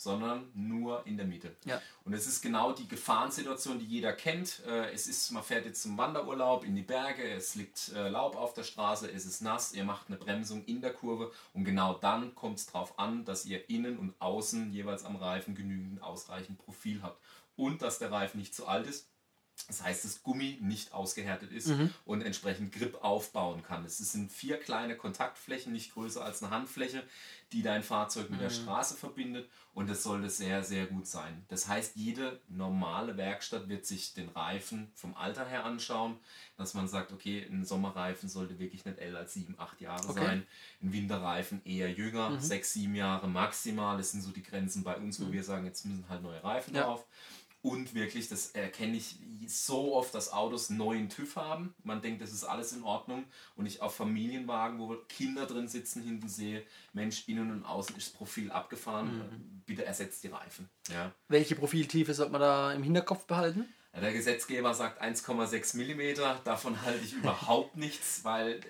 sondern 0.05 0.49
nur 0.55 1.05
in 1.07 1.17
der 1.17 1.27
Mitte. 1.27 1.57
Ja. 1.65 1.83
Und 2.05 2.13
es 2.13 2.27
ist 2.29 2.43
genau 2.43 2.73
die 2.73 2.87
Gefahrensituation, 2.87 3.79
die 3.81 3.87
jeder 3.87 4.13
kennt. 4.13 4.63
Äh, 4.67 4.93
Es 4.93 5.09
ist, 5.09 5.33
man 5.33 5.43
fährt 5.43 5.65
jetzt 5.65 5.83
zum 5.83 5.99
Wanderurlaub 5.99 6.65
in 6.65 6.77
die 6.77 6.83
Berge, 6.83 7.29
es 7.29 7.57
liegt 7.57 7.93
äh, 7.95 8.09
Laub 8.09 8.37
auf 8.37 8.55
der 8.55 8.63
Straße, 8.63 9.11
es 9.11 9.27
ist 9.27 9.41
nass, 9.41 9.73
ihr 9.73 9.85
macht 9.85 10.07
eine 10.09 10.17
Bremsung 10.17 10.65
in 10.67 10.81
der 10.81 10.93
Kurve 10.93 11.33
und 11.55 11.65
genau 11.65 11.95
dann 11.95 12.35
kommt 12.35 12.59
es 12.59 12.67
darauf 12.67 12.99
an, 12.99 13.25
dass 13.25 13.47
ihr 13.47 13.69
innen 13.69 13.99
und 13.99 14.15
außen 14.21 14.73
jeweils 14.73 15.05
am 15.05 15.17
Reifen 15.17 15.55
genügend 15.55 16.03
ausreichend 16.03 16.59
Profil 16.59 17.03
habt 17.03 17.19
und 17.57 17.83
dass 17.83 17.99
der 17.99 18.13
Reifen 18.13 18.39
nicht 18.39 18.55
zu 18.55 18.67
alt 18.69 18.87
ist. 18.87 19.09
Das 19.67 19.83
heißt, 19.83 20.05
das 20.05 20.23
Gummi 20.23 20.59
nicht 20.61 20.93
ausgehärtet 20.93 21.51
ist 21.53 21.69
und 22.05 22.21
entsprechend 22.23 22.73
Grip 22.75 23.03
aufbauen 23.03 23.63
kann. 23.63 23.85
Es 23.85 23.97
sind 23.99 24.31
vier 24.31 24.59
kleine 24.59 24.97
Kontaktflächen, 24.97 25.73
nicht 25.73 25.95
größer 25.95 26.23
als 26.25 26.43
eine 26.43 26.51
Handfläche, 26.53 27.03
die 27.53 27.63
dein 27.63 27.83
Fahrzeug 27.83 28.31
mit 28.31 28.41
der 28.41 28.51
Straße 28.51 28.95
verbindet 28.95 29.49
und 29.73 29.89
das 29.89 30.03
sollte 30.03 30.29
sehr, 30.29 30.63
sehr 30.65 30.87
gut 30.87 31.07
sein. 31.07 31.45
Das 31.49 31.67
heißt, 31.69 31.97
jede 31.97 32.41
normale 32.49 33.17
Werkstatt 33.17 33.69
wird 33.69 33.87
sich 33.87 34.13
den 34.13 34.29
Reifen 34.29 34.91
vom 34.95 35.15
Alter 35.15 35.47
her 35.47 35.65
anschauen, 35.65 36.19
dass 36.57 36.75
man 36.75 36.87
sagt, 36.89 37.13
okay, 37.13 37.47
ein 37.49 37.65
Sommerreifen 37.65 38.29
sollte 38.29 38.59
wirklich 38.59 38.85
nicht 38.85 38.99
älter 38.99 39.19
als 39.19 39.35
sieben, 39.35 39.55
acht 39.59 39.81
Jahre 39.81 40.09
Okay. 40.09 40.21
sein, 40.21 40.47
ein 40.83 40.93
Winterreifen 40.93 41.65
eher 41.65 41.91
jünger, 41.91 42.39
sechs, 42.41 42.73
sieben 42.73 42.97
Jahre 42.97 43.29
maximal. 43.29 43.97
Das 43.97 44.11
sind 44.11 44.23
so 44.23 44.31
die 44.31 44.43
Grenzen 44.43 44.83
bei 44.85 44.97
uns, 44.97 45.21
wo 45.21 45.33
wir 45.33 45.43
sagen, 45.43 45.65
jetzt 45.65 45.87
müssen 45.87 46.09
halt 46.09 46.23
neue 46.23 46.43
Reifen 46.43 46.75
Ja. 46.75 46.83
drauf. 46.83 47.07
Und 47.65 47.95
wirklich, 47.95 48.29
das 48.29 48.51
erkenne 48.51 48.99
ich 48.99 49.17
so 49.47 49.95
oft, 49.95 50.15
dass 50.15 50.31
Autos 50.35 50.69
neuen 50.69 51.09
TÜV 51.09 51.37
haben. 51.37 51.75
Man 51.83 52.03
denkt, 52.03 52.21
das 52.21 52.31
ist 52.31 52.45
alles 52.45 52.75
in 52.75 52.83
Ordnung. 52.83 53.25
Und 53.57 53.65
ich 53.65 53.81
auf 53.81 53.95
Familienwagen, 53.95 54.79
wo 54.79 54.95
Kinder 55.09 55.47
drin 55.47 55.67
sitzen, 55.67 56.03
hinten 56.03 56.29
sehe, 56.29 56.63
Mensch, 56.93 57.27
innen 57.27 57.51
und 57.51 57.65
außen 57.65 57.97
ist 57.97 58.09
das 58.09 58.15
Profil 58.15 58.53
abgefahren. 58.53 59.63
Bitte 59.65 59.87
ersetzt 59.87 60.23
die 60.25 60.29
Reifen. 60.29 60.69
Ja. 60.91 61.11
Welche 61.29 61.55
Profiltiefe 61.55 62.13
sollte 62.13 62.33
man 62.33 62.43
da 62.43 62.71
im 62.75 62.83
Hinterkopf 62.83 63.25
behalten? 63.25 63.65
Der 63.99 64.13
Gesetzgeber 64.13 64.75
sagt 64.75 65.03
1,6 65.03 65.77
mm. 65.79 66.43
Davon 66.45 66.83
halte 66.83 67.03
ich 67.03 67.15
überhaupt 67.15 67.79
nichts, 67.79 68.25
weil 68.25 68.61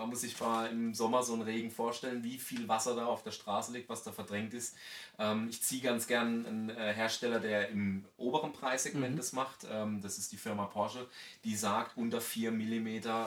man 0.00 0.08
muss 0.08 0.22
sich 0.22 0.40
mal 0.40 0.66
im 0.70 0.94
Sommer 0.94 1.22
so 1.22 1.34
einen 1.34 1.42
Regen 1.42 1.70
vorstellen, 1.70 2.24
wie 2.24 2.38
viel 2.38 2.66
Wasser 2.68 2.96
da 2.96 3.04
auf 3.04 3.22
der 3.22 3.32
Straße 3.32 3.70
liegt, 3.72 3.88
was 3.90 4.02
da 4.02 4.12
verdrängt 4.12 4.54
ist. 4.54 4.74
Ähm, 5.18 5.48
ich 5.50 5.60
ziehe 5.62 5.82
ganz 5.82 6.06
gern 6.06 6.46
einen 6.46 6.70
äh, 6.70 6.94
Hersteller, 6.94 7.38
der 7.38 7.68
im 7.68 8.06
oberen 8.16 8.52
Preissegment 8.54 9.18
das 9.18 9.34
macht. 9.34 9.66
Ähm, 9.70 10.00
das 10.00 10.16
ist 10.16 10.32
die 10.32 10.38
Firma 10.38 10.64
Porsche. 10.64 11.06
Die 11.44 11.54
sagt, 11.54 11.98
unter 11.98 12.20
4 12.22 12.50
mm 12.50 12.86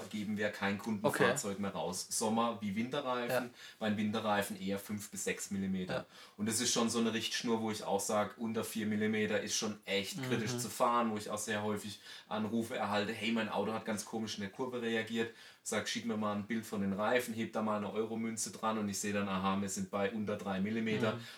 geben 0.09 0.36
wir 0.38 0.49
kein 0.49 0.79
Kundenfahrzeug 0.79 1.59
mehr 1.59 1.71
raus. 1.73 2.07
Sommer 2.09 2.57
wie 2.62 2.75
Winterreifen, 2.75 3.45
Ja. 3.45 3.49
bei 3.77 3.95
Winterreifen 3.95 4.59
eher 4.59 4.79
5 4.79 5.12
bis 5.12 5.25
6 5.25 5.51
mm. 5.51 5.75
Ja. 5.88 6.05
Und 6.38 6.47
das 6.47 6.59
ist 6.59 6.73
schon 6.73 6.89
so 6.89 6.97
eine 6.99 7.13
Richtschnur, 7.13 7.62
wo 7.62 7.69
ich 7.69 7.83
auch 7.83 7.99
sage, 7.99 8.31
unter 8.38 8.63
4 8.63 8.88
mm 8.88 9.15
ist 9.43 9.55
schon 9.55 9.77
echt 9.86 10.17
Mhm. 10.17 10.23
kritisch 10.23 10.57
zu 10.57 10.69
fahren, 10.69 11.12
wo 11.12 11.17
ich 11.17 11.29
auch 11.29 11.38
sehr 11.38 11.62
häufig 11.62 11.99
Anrufe 12.27 12.75
erhalte, 12.75 13.13
hey, 13.13 13.31
mein 13.31 13.49
Auto 13.49 13.73
hat 13.73 13.86
ganz 13.86 14.05
komisch 14.05 14.36
in 14.36 14.41
der 14.41 14.49
Kurve 14.49 14.81
reagiert. 14.81 15.31
Sag, 15.65 15.88
schick 15.88 16.06
mir 16.06 16.17
mal 16.17 16.36
ein 16.36 16.45
Bild 16.45 16.65
von 16.65 16.82
den 16.82 16.91
Reifen, 16.91 17.34
heb 17.34 17.54
da 17.54 17.62
mal 17.62 17.78
eine 17.78 17.91
Euromünze 17.93 18.52
dran 18.52 18.78
und 18.78 18.89
ich 18.89 18.99
sehe 18.99 19.13
dann, 19.13 19.30
aha, 19.30 19.60
wir 19.62 19.69
sind 19.69 19.89
bei 19.89 20.12
unter 20.12 20.36
3 20.36 20.60
mm 20.60 20.89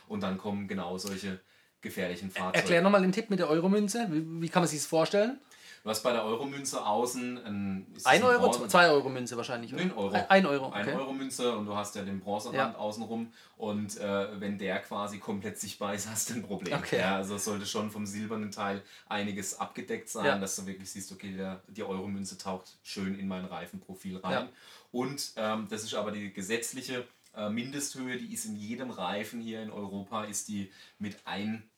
und 0.07 0.23
dann 0.23 0.39
kommen 0.39 0.67
genau 0.67 0.97
solche 0.97 1.39
gefährlichen 1.81 2.31
Fahrzeuge. 2.31 2.57
Mhm. 2.57 2.61
Erklär 2.61 2.81
nochmal 2.81 3.01
den 3.01 3.11
Tipp 3.11 3.29
mit 3.29 3.37
der 3.37 3.49
Euromünze. 3.49 4.07
Wie, 4.09 4.41
wie 4.41 4.49
kann 4.49 4.63
man 4.63 4.67
sich 4.67 4.79
das 4.79 4.87
vorstellen? 4.87 5.39
Du 5.85 5.91
hast 5.91 6.01
bei 6.01 6.11
der 6.13 6.25
Euromünze 6.25 6.83
außen 6.83 7.45
ein, 7.45 7.85
ist 7.95 8.07
das 8.07 8.11
Ein 8.11 8.23
Euro, 8.23 8.49
Bronze- 8.49 8.67
zwei 8.69 8.89
Euro 8.89 9.07
Münze 9.07 9.37
wahrscheinlich. 9.37 9.71
oder? 9.71 9.83
Ein 9.83 9.91
Euro. 9.91 10.13
Ein, 10.15 10.25
ein 10.29 10.45
Euro, 10.47 10.65
okay. 10.69 10.79
Ein 10.91 10.97
Euro 10.97 11.13
Münze 11.13 11.55
und 11.55 11.67
du 11.67 11.75
hast 11.75 11.93
ja 11.93 12.01
den 12.01 12.21
Bronzerand 12.21 12.57
Ja. 12.57 12.75
außenrum 12.75 13.31
und 13.57 13.95
äh, 13.99 14.41
wenn 14.41 14.57
der 14.57 14.79
quasi 14.79 15.19
komplett 15.19 15.59
sichtbar 15.59 15.93
ist, 15.93 16.09
hast 16.09 16.31
du 16.31 16.33
ein 16.33 16.41
Problem. 16.41 16.75
Okay. 16.79 16.97
Ja, 16.97 17.17
also 17.17 17.35
es 17.35 17.45
sollte 17.45 17.67
schon 17.67 17.91
vom 17.91 18.07
silbernen 18.07 18.49
Teil 18.49 18.81
einiges 19.07 19.59
abgedeckt 19.59 20.09
sein, 20.09 20.25
Ja. 20.25 20.39
dass 20.39 20.55
du 20.55 20.65
wirklich 20.65 20.89
siehst, 20.89 21.11
okay, 21.11 21.33
der, 21.37 21.61
die 21.67 21.83
Euro-Münze 21.83 22.39
taucht 22.39 22.79
schön 22.81 23.13
in 23.19 23.27
mein 23.27 23.45
Reifenprofil 23.45 24.17
rein. 24.17 24.31
Ja. 24.31 24.49
Und 24.91 25.33
ähm, 25.35 25.67
das 25.69 25.83
ist 25.83 25.93
aber 25.93 26.09
die 26.11 26.33
gesetzliche 26.33 27.05
äh, 27.35 27.47
Mindesthöhe, 27.51 28.17
die 28.17 28.33
ist 28.33 28.45
in 28.45 28.55
jedem 28.55 28.89
Reifen 28.89 29.39
hier 29.39 29.61
in 29.61 29.69
Europa, 29.69 30.23
ist 30.23 30.47
die 30.47 30.71
mit 30.97 31.17
ein 31.25 31.69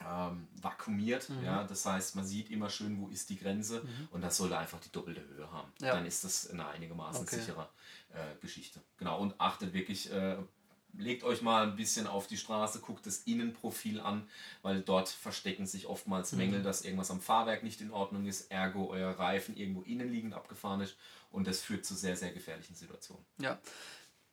ähm, 0.00 0.48
vakuumiert. 0.60 1.28
Mhm. 1.28 1.44
Ja, 1.44 1.64
das 1.64 1.84
heißt, 1.86 2.16
man 2.16 2.26
sieht 2.26 2.50
immer 2.50 2.70
schön, 2.70 3.00
wo 3.00 3.08
ist 3.08 3.30
die 3.30 3.38
Grenze 3.38 3.82
und 4.10 4.22
das 4.22 4.36
sollte 4.36 4.58
einfach 4.58 4.80
die 4.80 4.90
doppelte 4.90 5.26
Höhe 5.26 5.50
haben. 5.50 5.72
Ja. 5.80 5.94
Dann 5.94 6.06
ist 6.06 6.24
das 6.24 6.50
eine 6.50 6.66
einigermaßen 6.66 7.22
Okay. 7.22 7.36
sichere 7.36 7.68
äh, 8.12 8.34
Geschichte. 8.40 8.80
Genau, 8.98 9.18
und 9.20 9.40
achtet 9.40 9.72
wirklich, 9.72 10.12
äh, 10.12 10.36
legt 10.94 11.24
euch 11.24 11.40
mal 11.42 11.64
ein 11.64 11.76
bisschen 11.76 12.06
auf 12.06 12.26
die 12.26 12.36
Straße, 12.36 12.80
guckt 12.80 13.06
das 13.06 13.18
Innenprofil 13.18 14.00
an, 14.00 14.28
weil 14.62 14.82
dort 14.82 15.08
verstecken 15.08 15.66
sich 15.66 15.86
oftmals 15.86 16.32
Mängel, 16.32 16.62
dass 16.62 16.82
irgendwas 16.82 17.10
am 17.10 17.20
Fahrwerk 17.20 17.62
nicht 17.62 17.80
in 17.80 17.90
Ordnung 17.90 18.26
ist, 18.26 18.50
ergo 18.50 18.90
euer 18.90 19.18
Reifen 19.18 19.56
irgendwo 19.56 19.82
innenliegend 19.82 20.34
abgefahren 20.34 20.80
ist 20.80 20.96
und 21.30 21.46
das 21.46 21.62
führt 21.62 21.86
zu 21.86 21.94
sehr, 21.94 22.16
sehr 22.16 22.32
gefährlichen 22.32 22.74
Situationen. 22.74 23.24
Ja. 23.38 23.58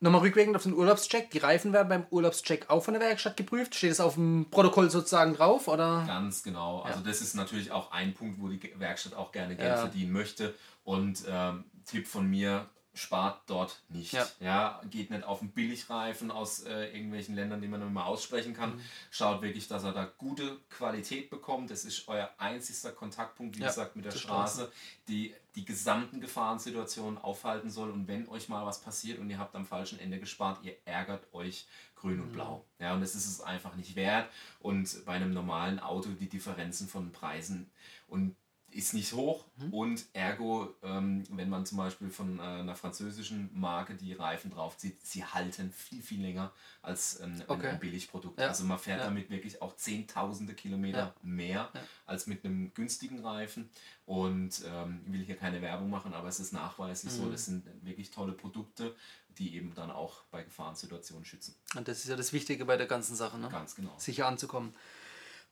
Nochmal 0.01 0.21
rückwirkend 0.21 0.55
auf 0.55 0.63
den 0.63 0.73
Urlaubscheck. 0.73 1.29
Die 1.31 1.39
Reifen 1.39 1.73
werden 1.73 1.89
beim 1.89 2.05
Urlaubscheck 2.09 2.69
auch 2.69 2.81
von 2.83 2.93
der 2.93 3.03
Werkstatt 3.03 3.35
geprüft. 3.35 3.75
Steht 3.75 3.91
es 3.91 3.99
auf 3.99 4.13
dem 4.13 4.47
Protokoll 4.49 4.89
sozusagen 4.89 5.33
drauf? 5.33 5.67
Oder? 5.67 6.05
Ganz 6.07 6.41
genau. 6.41 6.81
Also 6.83 7.01
das 7.01 7.19
ist 7.21 7.35
natürlich 7.35 7.71
auch 7.71 7.91
ein 7.91 8.13
Punkt, 8.13 8.39
wo 8.41 8.47
die 8.47 8.61
Werkstatt 8.77 9.13
auch 9.13 9.33
gerne 9.33 9.57
Geld 9.57 9.67
Ja. 9.69 9.77
verdienen 9.77 10.13
möchte. 10.13 10.55
Und 10.85 11.23
ähm, 11.29 11.65
Tipp 11.85 12.07
von 12.07 12.29
mir, 12.29 12.65
spart 12.99 13.41
dort 13.47 13.81
nicht. 13.89 14.13
Ja. 14.39 14.81
geht 14.89 15.09
nicht 15.09 15.23
auf 15.23 15.41
einen 15.41 15.51
Billigreifen 15.51 16.29
aus 16.31 16.63
äh, 16.63 16.87
irgendwelchen 16.93 17.35
Ländern, 17.35 17.61
die 17.61 17.67
man 17.67 17.79
nicht 17.79 17.91
mal 17.91 18.03
aussprechen 18.03 18.53
kann. 18.53 18.75
Mhm. 18.75 18.81
Schaut 19.11 19.41
wirklich, 19.41 19.67
dass 19.67 19.83
er 19.83 19.93
da 19.93 20.05
gute 20.17 20.57
Qualität 20.69 21.29
bekommt. 21.29 21.71
Das 21.71 21.85
ist 21.85 22.07
euer 22.07 22.29
einzigster 22.37 22.91
Kontaktpunkt, 22.91 23.57
wie 23.57 23.61
Ja, 23.61 23.67
gesagt, 23.67 23.95
mit 23.95 24.05
der 24.05 24.11
zur 24.11 24.21
Straße, 24.21 24.71
die 25.07 25.33
die 25.55 25.65
gesamten 25.65 26.21
Gefahrensituationen 26.21 27.17
aufhalten 27.17 27.69
soll. 27.69 27.89
Und 27.89 28.07
wenn 28.07 28.27
euch 28.29 28.49
mal 28.49 28.65
was 28.65 28.81
passiert 28.81 29.19
und 29.19 29.29
ihr 29.29 29.39
habt 29.39 29.55
am 29.55 29.65
falschen 29.65 29.99
Ende 29.99 30.19
gespart, 30.19 30.59
ihr 30.63 30.75
ärgert 30.85 31.33
euch 31.33 31.67
grün 31.95 32.17
Mhm. 32.17 32.21
und 32.23 32.31
blau. 32.33 32.65
Ja, 32.79 32.93
und 32.93 33.01
das 33.01 33.15
ist 33.15 33.25
es 33.27 33.41
einfach 33.41 33.75
nicht 33.75 33.95
wert. 33.95 34.29
Und 34.59 35.05
bei 35.05 35.13
einem 35.13 35.33
normalen 35.33 35.79
Auto 35.79 36.09
die 36.09 36.29
Differenzen 36.29 36.87
von 36.87 37.11
Preisen 37.11 37.69
und 38.07 38.35
ist 38.71 38.93
nicht 38.93 39.13
hoch 39.13 39.45
und 39.71 40.05
ergo, 40.13 40.73
ähm, 40.83 41.23
wenn 41.31 41.49
man 41.49 41.65
zum 41.65 41.77
Beispiel 41.79 42.09
von 42.09 42.39
äh, 42.39 42.41
einer 42.41 42.75
französischen 42.75 43.49
Marke 43.53 43.95
die 43.95 44.13
Reifen 44.13 44.51
draufzieht, 44.51 44.97
sie 45.05 45.23
halten 45.25 45.71
viel, 45.71 46.01
viel 46.01 46.21
länger 46.21 46.51
als 46.81 47.19
ähm, 47.19 47.33
ein- 47.33 47.43
Okay. 47.47 47.67
ein 47.67 47.79
Billigprodukt. 47.79 48.39
Ja. 48.39 48.47
Also 48.47 48.63
man 48.65 48.77
fährt 48.79 48.99
Ja. 48.99 49.05
damit 49.05 49.29
wirklich 49.29 49.61
auch 49.61 49.75
zehntausende 49.75 50.53
Kilometer 50.53 50.97
Ja. 50.99 51.15
mehr 51.23 51.71
als 52.05 52.27
mit 52.27 52.45
einem 52.45 52.73
günstigen 52.73 53.25
Reifen. 53.25 53.69
Und 54.05 54.61
ähm, 54.65 55.01
ich 55.05 55.13
will 55.13 55.23
hier 55.25 55.35
keine 55.37 55.61
Werbung 55.61 55.89
machen, 55.89 56.13
aber 56.13 56.27
es 56.29 56.39
ist 56.39 56.53
nachweislich 56.53 57.13
Mhm. 57.13 57.17
so, 57.17 57.31
das 57.31 57.45
sind 57.45 57.65
wirklich 57.83 58.11
tolle 58.11 58.33
Produkte, 58.33 58.95
die 59.37 59.55
eben 59.55 59.73
dann 59.75 59.91
auch 59.91 60.23
bei 60.31 60.43
Gefahrensituationen 60.43 61.25
schützen. 61.25 61.55
Und 61.75 61.87
das 61.87 61.99
ist 61.99 62.07
ja 62.09 62.15
das 62.15 62.33
Wichtige 62.33 62.65
bei 62.65 62.77
der 62.77 62.87
ganzen 62.87 63.15
Sache, 63.15 63.37
ne? 63.37 63.49
Ganz 63.49 63.75
genau. 63.75 63.93
sicher 63.97 64.27
anzukommen. 64.27 64.73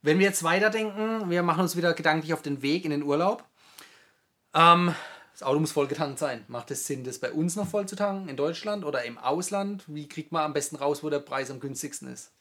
Wenn 0.02 0.20
wir 0.20 0.26
jetzt 0.26 0.44
weiterdenken, 0.44 1.30
wir 1.30 1.44
machen 1.44 1.62
uns 1.62 1.76
wieder 1.76 1.94
gedanklich 1.94 2.34
auf 2.34 2.42
den 2.42 2.62
Weg 2.62 2.86
in 2.86 2.92
den 2.92 3.04
Urlaub. 3.04 3.44
Ähm, 4.54 4.94
das 5.34 5.44
Auto 5.44 5.60
muss 5.60 5.72
voll 5.72 5.88
getankt 5.88 6.20
sein. 6.20 6.46
Macht 6.48 6.72
es 6.72 6.86
Sinn, 6.88 7.04
das 7.04 7.20
bei 7.20 7.32
uns 7.32 7.56
noch 7.56 7.68
voll 7.68 7.88
zu 7.88 7.96
tanken, 7.96 8.30
in 8.30 8.38
Deutschland 8.38 8.86
oder 8.86 9.04
im 9.04 9.18
Ausland? 9.18 9.84
Wie 9.88 10.08
kriegt 10.08 10.32
man 10.32 10.44
am 10.44 10.54
besten 10.54 10.76
raus, 10.76 11.04
wo 11.04 11.10
der 11.10 11.20
Preis 11.20 11.52
am 11.52 11.60
günstigsten 11.60 12.08
ist? 12.12 12.32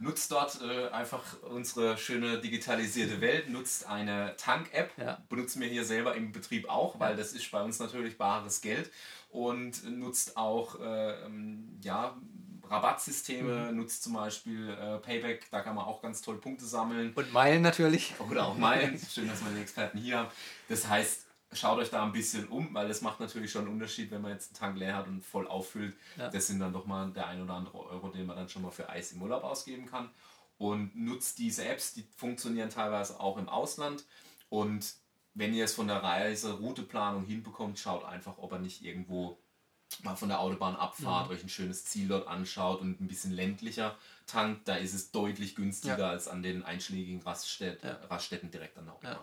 Nutzt 0.00 0.32
dort 0.32 0.60
äh, 0.60 0.88
einfach 0.88 1.22
unsere 1.42 1.96
schöne 1.96 2.40
digitalisierte 2.40 3.20
Welt, 3.20 3.48
nutzt 3.48 3.86
eine 3.86 4.34
Tank-App, 4.36 4.90
Ja. 4.98 5.22
benutzen 5.28 5.60
wir 5.62 5.68
hier 5.68 5.84
selber 5.84 6.16
im 6.16 6.32
Betrieb 6.32 6.68
auch, 6.68 6.98
weil 6.98 7.14
das 7.14 7.32
ist 7.32 7.48
bei 7.52 7.62
uns 7.62 7.78
natürlich 7.78 8.18
bares 8.18 8.60
Geld 8.60 8.90
und 9.30 9.88
nutzt 9.88 10.36
auch 10.36 10.80
äh, 10.80 11.24
ähm, 11.24 11.78
ja, 11.80 12.16
Rabattsysteme, 12.70 13.70
Mhm. 13.70 13.76
nutzt 13.76 14.02
zum 14.02 14.14
Beispiel 14.14 14.70
äh, 14.70 14.98
Payback, 14.98 15.50
da 15.50 15.60
kann 15.60 15.74
man 15.74 15.84
auch 15.84 16.00
ganz 16.02 16.22
toll 16.22 16.38
Punkte 16.38 16.64
sammeln. 16.64 17.12
Und 17.14 17.32
Meilen 17.32 17.62
natürlich. 17.62 18.14
Oder 18.30 18.46
auch 18.46 18.56
Meilen. 18.56 18.98
Schön, 19.10 19.28
dass 19.28 19.42
wir 19.44 19.50
den 19.50 19.62
Experten 19.62 19.98
hier 19.98 20.18
haben. 20.18 20.28
Das 20.68 20.88
heißt, 20.88 21.26
schaut 21.52 21.78
euch 21.78 21.90
da 21.90 22.02
ein 22.04 22.12
bisschen 22.12 22.48
um, 22.48 22.72
weil 22.74 22.90
es 22.90 23.00
macht 23.00 23.20
natürlich 23.20 23.50
schon 23.52 23.62
einen 23.66 23.72
Unterschied, 23.74 24.10
wenn 24.10 24.22
man 24.22 24.32
jetzt 24.32 24.48
einen 24.50 24.58
Tank 24.58 24.78
leer 24.78 24.96
hat 24.96 25.06
und 25.06 25.24
voll 25.24 25.46
auffüllt. 25.46 25.94
Ja. 26.16 26.28
Das 26.28 26.46
sind 26.46 26.58
dann 26.60 26.72
doch 26.72 26.86
mal 26.86 27.10
der 27.12 27.26
ein 27.28 27.42
oder 27.42 27.54
andere 27.54 27.78
Euro, 27.78 28.08
den 28.08 28.26
man 28.26 28.36
dann 28.36 28.48
schon 28.48 28.62
mal 28.62 28.70
für 28.70 28.88
Eis 28.88 29.12
im 29.12 29.22
Urlaub 29.22 29.44
ausgeben 29.44 29.86
kann. 29.86 30.10
Und 30.58 30.94
nutzt 30.96 31.38
diese 31.38 31.64
Apps, 31.66 31.94
die 31.94 32.06
funktionieren 32.16 32.70
teilweise 32.70 33.18
auch 33.20 33.38
im 33.38 33.48
Ausland. 33.48 34.04
Und 34.48 34.94
wenn 35.34 35.52
ihr 35.52 35.64
es 35.64 35.74
von 35.74 35.88
der 35.88 36.02
Reise, 36.02 36.52
Routeplanung 36.58 37.24
hinbekommt, 37.24 37.78
schaut 37.78 38.04
einfach, 38.04 38.38
ob 38.38 38.52
er 38.52 38.60
nicht 38.60 38.82
irgendwo 38.84 39.36
mal 40.02 40.16
von 40.16 40.28
der 40.28 40.40
Autobahn 40.40 40.74
abfahrt, 40.76 41.30
euch 41.30 41.42
ein 41.42 41.48
schönes 41.48 41.84
Ziel 41.84 42.08
dort 42.08 42.26
anschaut 42.26 42.80
und 42.80 43.00
ein 43.00 43.06
bisschen 43.06 43.32
ländlicher 43.32 43.96
tankt, 44.26 44.66
da 44.66 44.76
ist 44.76 44.94
es 44.94 45.10
deutlich 45.12 45.54
günstiger 45.54 45.98
Ja. 45.98 46.10
als 46.10 46.26
an 46.28 46.42
den 46.42 46.64
einschlägigen 46.64 47.22
Raststätten, 47.22 47.88
Ja. 47.88 47.98
Raststätten 48.08 48.50
direkt 48.50 48.76
an 48.78 48.86
der 48.86 48.94
Autobahn. 48.94 49.18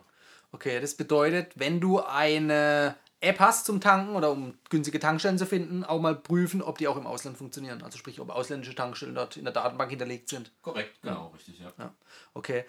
Okay, 0.54 0.80
das 0.80 0.96
bedeutet, 0.96 1.54
wenn 1.56 1.80
du 1.80 2.02
eine 2.02 2.96
App 3.22 3.40
hast 3.40 3.66
zum 3.66 3.80
Tanken 3.82 4.16
oder 4.16 4.32
um 4.32 4.58
günstige 4.70 5.00
Tankstellen 5.00 5.38
zu 5.38 5.46
finden, 5.46 5.84
auch 5.84 6.02
mal 6.02 6.16
prüfen, 6.16 6.62
ob 6.62 6.78
die 6.78 6.88
auch 6.88 6.98
im 6.98 7.06
Ausland 7.08 7.38
funktionieren. 7.38 7.84
Also 7.84 7.98
sprich, 7.98 8.20
ob 8.20 8.30
ausländische 8.32 8.76
Tankstellen 8.76 9.16
dort 9.16 9.38
in 9.38 9.44
der 9.46 9.54
Datenbank 9.54 9.90
hinterlegt 9.92 10.28
sind. 10.30 10.52
Korrekt, 10.62 11.02
genau, 11.02 11.28
richtig, 11.28 11.60
ja. 11.60 11.72
Ja, 11.78 11.94
okay. 12.34 12.66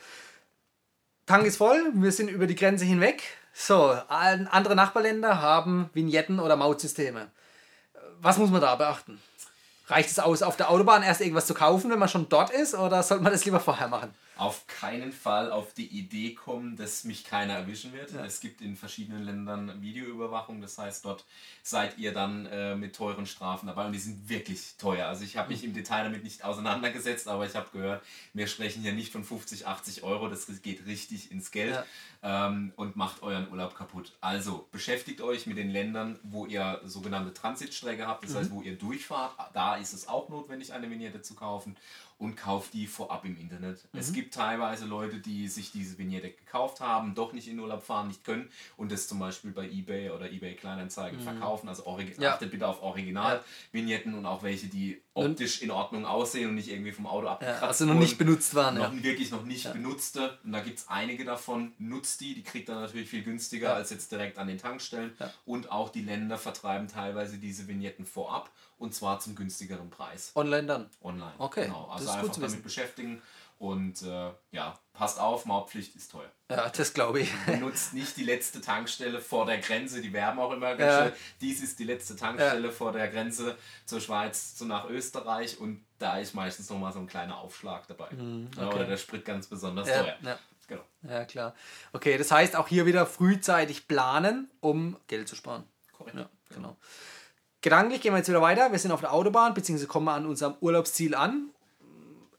Tank 1.27 1.47
ist 1.47 1.57
voll, 1.57 1.93
wir 1.95 2.12
sind 2.12 2.29
über 2.29 2.47
die 2.47 2.55
Grenze 2.55 2.85
hinweg. 2.85 3.23
So, 3.55 3.83
an- 4.09 4.47
andere 4.49 4.75
Nachbarländer 4.75 5.41
haben 5.41 5.91
Vignetten 5.95 6.41
oder 6.41 6.57
Mautsysteme. 6.57 7.31
Was 8.23 8.39
muss 8.39 8.51
man 8.51 8.61
da 8.61 8.77
beachten? 8.77 9.21
Reicht 9.89 10.11
es 10.11 10.21
aus, 10.21 10.43
auf 10.43 10.57
der 10.57 10.71
Autobahn 10.71 11.03
erst 11.03 11.21
irgendwas 11.21 11.47
zu 11.47 11.55
kaufen, 11.55 11.91
wenn 11.91 11.99
man 11.99 12.09
schon 12.09 12.29
dort 12.29 12.51
ist, 12.51 12.75
oder 12.75 13.03
sollte 13.03 13.25
man 13.25 13.33
das 13.33 13.45
lieber 13.45 13.59
vorher 13.59 13.89
machen? 13.89 14.15
Auf 14.37 14.66
keinen 14.66 15.12
Fall 15.12 15.51
auf 15.53 15.75
die 15.75 15.87
Idee 15.87 16.35
kommen, 16.35 16.77
dass 16.77 17.05
mich 17.05 17.25
keiner 17.25 17.55
erwischen 17.55 17.92
wird. 17.92 18.12
Es 18.14 18.40
gibt 18.40 18.61
in 18.61 18.77
verschiedenen 18.77 19.25
Ländern 19.25 19.83
Videoüberwachung, 19.83 20.61
das 20.61 20.79
heißt, 20.79 21.05
dort 21.05 21.25
seid 21.62 21.99
ihr 21.99 22.12
dann 22.12 22.47
äh, 22.47 22.75
mit 22.75 22.97
teuren 22.97 23.27
Strafen 23.27 23.66
dabei 23.66 23.87
und 23.87 23.92
die 23.92 23.99
sind 23.99 24.29
wirklich 24.29 24.77
teuer. 24.79 25.07
Also 25.07 25.25
ich 25.25 25.37
habe 25.37 25.51
mich 25.51 25.64
im 25.64 25.75
Detail 25.75 26.05
damit 26.05 26.25
nicht 26.25 26.45
auseinandergesetzt, 26.45 27.29
aber 27.29 27.47
ich 27.47 27.55
habe 27.55 27.68
gehört, 27.73 28.03
wir 28.33 28.47
sprechen 28.47 28.83
hier 28.83 28.95
nicht 28.95 29.12
von 29.12 29.23
50, 29.23 29.66
80 29.66 30.03
Euro, 30.03 30.29
das 30.29 30.47
geht 30.62 30.87
richtig 30.87 31.31
ins 31.31 31.51
Geld 31.51 31.85
ähm, 32.23 32.73
und 32.77 32.97
macht 32.97 33.23
euren 33.23 33.51
Urlaub 33.51 33.75
kaputt. 33.75 34.12
Also 34.21 34.66
beschäftigt 34.73 35.21
euch 35.21 35.47
mit 35.47 35.59
den 35.59 35.71
Ländern, 35.71 36.18
wo 36.23 36.47
ihr 36.47 36.81
sogenannte 36.85 37.35
Transitstrecke 37.35 38.07
habt, 38.07 38.25
das 38.25 38.35
heißt, 38.35 38.51
wo 38.51 38.62
ihr 38.62 38.77
durchfahrt. 38.77 39.35
Da 39.53 39.77
ist 39.77 39.92
es 39.92 40.09
auch 40.09 40.29
notwendig, 40.29 40.73
eine 40.73 40.90
Vignette 40.90 41.21
zu 41.21 41.35
kaufen 41.35 41.77
und 42.23 42.37
kauft 42.37 42.73
die 42.73 42.87
vorab 42.87 43.25
im 43.25 43.37
Internet. 43.37 43.81
Es 43.93 44.13
gibt 44.13 44.33
teilweise 44.33 44.85
Leute, 44.87 45.19
die 45.19 45.49
sich 45.49 45.73
diese 45.73 45.99
Vignette 45.99 46.31
gekauft 46.31 46.81
haben, 46.81 47.17
doch 47.17 47.33
nicht 47.33 47.49
in 47.49 47.59
Urlaub 47.59 47.83
fahren, 47.83 48.07
nicht 48.07 48.23
können 48.23 48.49
und 48.77 48.93
das 48.93 49.09
zum 49.09 49.19
Beispiel 49.19 49.51
bei 49.51 49.69
eBay 49.69 50.11
oder 50.11 50.31
eBay 50.31 50.55
Kleinanzeigen 50.55 51.19
verkaufen. 51.19 51.69
Also 51.69 51.83
Ja. 52.19 52.35
achtet 52.35 52.53
bitte 52.53 52.69
auf 52.69 52.81
Original-Vignetten 52.81 54.15
und 54.15 54.25
auch 54.27 54.43
welche, 54.45 54.69
die 54.69 55.01
optisch 55.15 55.63
in 55.63 55.71
Ordnung 55.71 56.07
aussehen 56.07 56.49
und 56.49 56.55
nicht 56.55 56.69
irgendwie 56.69 56.93
vom 56.93 57.07
Auto 57.07 57.27
Ja, 57.27 57.33
abgekratzt 57.33 57.63
also 57.65 57.87
noch 57.87 57.95
nicht 57.99 58.19
benutzt 58.19 58.55
waren. 58.55 58.77
noch 58.77 58.93
Ja. 58.95 59.03
wirklich 59.03 59.31
noch 59.31 59.45
nicht 59.45 59.71
benutzte. 59.73 60.39
Und 60.45 60.53
da 60.53 60.61
gibt 60.61 60.79
es 60.79 60.89
einige 60.89 61.25
davon. 61.25 61.73
Nutzt 61.79 62.21
die, 62.21 62.35
die 62.35 62.43
kriegt 62.43 62.69
ihr 62.69 62.77
natürlich 62.77 63.09
viel 63.11 63.23
günstiger 63.23 63.71
Ja. 63.71 63.75
als 63.75 63.91
jetzt 63.91 64.11
direkt 64.13 64.39
an 64.39 64.47
den 64.47 64.59
Tankstellen. 64.59 65.13
Ja. 65.19 65.31
Und 65.45 65.71
auch 65.73 65.91
die 65.91 66.03
Länder 66.03 66.39
vertreiben 66.39 66.89
teilweise 66.89 67.39
diese 67.39 67.67
Vignetten 67.69 68.07
vorab 68.07 68.51
und 68.83 68.95
zwar 68.95 69.21
zum 69.21 69.35
günstigeren 69.35 69.88
Preis 69.90 70.33
Online 70.35 70.66
dann. 70.66 70.90
online. 71.03 71.33
Okay, 71.38 71.64
genau. 71.66 71.85
das 71.87 71.92
Also 71.92 72.05
ist 72.05 72.21
gut 72.21 72.31
einfach 72.31 72.42
damit 72.42 72.62
beschäftigen 72.62 73.23
und 73.59 74.03
äh, 74.03 74.31
ja, 74.51 74.77
passt 74.92 75.21
auf, 75.21 75.47
Mautpflicht 75.47 75.95
ist 75.95 76.11
teuer. 76.11 76.31
Ja, 76.51 76.68
das 76.68 76.92
glaube 76.92 77.21
ich. 77.21 77.31
Nutzt 77.61 77.95
nicht 77.95 78.16
die 78.16 78.25
letzte 78.25 78.61
Tankstelle 78.61 79.21
vor 79.21 79.47
der 79.47 79.59
Grenze, 79.59 80.01
die 80.01 80.12
werben 80.12 80.40
auch 80.40 80.51
immer 80.53 80.75
ganz 80.75 80.81
Ja. 80.92 80.99
schnell. 81.03 81.12
Dies 81.40 81.62
ist 81.62 81.79
die 81.79 81.85
letzte 81.85 82.16
Tankstelle 82.16 82.73
vor 82.73 82.90
der 82.92 83.09
Grenze 83.09 83.57
zur 83.87 84.01
Schweiz, 84.01 84.57
zu 84.57 84.64
nach 84.66 84.88
Österreich 84.90 85.59
und 85.61 85.85
da 86.01 86.18
ist 86.18 86.35
meistens 86.35 86.68
nochmal 86.71 86.92
so 86.92 86.99
ein 86.99 87.07
kleiner 87.07 87.38
Aufschlag 87.38 87.87
dabei. 87.87 88.09
Ja, 88.11 88.16
Mhm, 88.16 88.51
okay. 88.57 88.66
Oder 88.75 88.85
der 88.85 88.97
Sprit 88.97 89.25
ganz 89.25 89.47
besonders 89.47 89.88
Ja, 89.88 90.03
teuer. 90.03 90.16
ja. 90.23 90.38
Genau. 90.68 90.83
ja, 91.03 91.25
klar. 91.27 91.55
Okay, 91.92 92.16
das 92.18 92.31
heißt 92.33 92.57
auch 92.57 92.66
hier 92.66 92.87
wieder 92.87 93.05
frühzeitig 93.07 93.87
planen, 93.88 94.51
um 94.61 94.97
Geld 95.07 95.29
zu 95.29 95.37
sparen. 95.37 95.64
Korrekt. 95.92 96.16
Ja, 96.16 96.29
genau. 96.55 96.77
Gedanklich 97.62 98.01
gehen 98.01 98.12
wir 98.12 98.18
jetzt 98.18 98.29
wieder 98.29 98.42
weiter. 98.42 98.72
Wir 98.72 98.79
sind 98.81 98.90
auf 98.90 99.01
der 99.01 99.12
Autobahn, 99.12 99.55
beziehungsweise 99.55 99.87
kommen 99.87 100.07
wir 100.07 100.14
an 100.14 100.27
unserem 100.27 100.57
Urlaubsziel 100.61 101.14
an. 101.14 101.51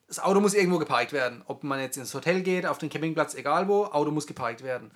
Das 0.08 0.20
Auto 0.20 0.42
muss 0.42 0.54
irgendwo 0.54 0.80
geparkt 0.80 1.14
werden. 1.14 1.42
Ob 1.48 1.64
man 1.64 1.80
jetzt 1.80 1.96
ins 1.96 2.14
Hotel 2.14 2.44
geht, 2.44 2.66
auf 2.66 2.78
den 2.78 2.90
Campingplatz, 2.90 3.34
egal 3.34 3.70
wo, 3.70 3.86
Auto 3.86 4.12
muss 4.12 4.28
geparkt 4.28 4.64
werden. 4.64 4.92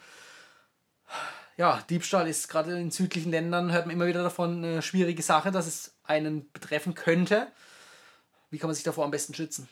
Ja, 1.56 1.82
Diebstahl 1.90 2.28
ist 2.28 2.50
gerade 2.50 2.78
in 2.78 2.92
südlichen 2.92 3.32
Ländern, 3.32 3.72
hört 3.72 3.88
man 3.88 3.96
immer 3.96 4.06
wieder 4.06 4.22
davon, 4.22 4.64
eine 4.64 4.82
schwierige 4.82 5.24
Sache, 5.24 5.50
dass 5.50 5.66
es 5.66 5.96
einen 6.04 6.52
betreffen 6.52 6.94
könnte. 6.94 7.48
Wie 8.52 8.60
kann 8.60 8.68
man 8.68 8.76
sich 8.76 8.84
davor 8.84 9.06
am 9.06 9.12
besten 9.12 9.34
schützen? 9.34 9.70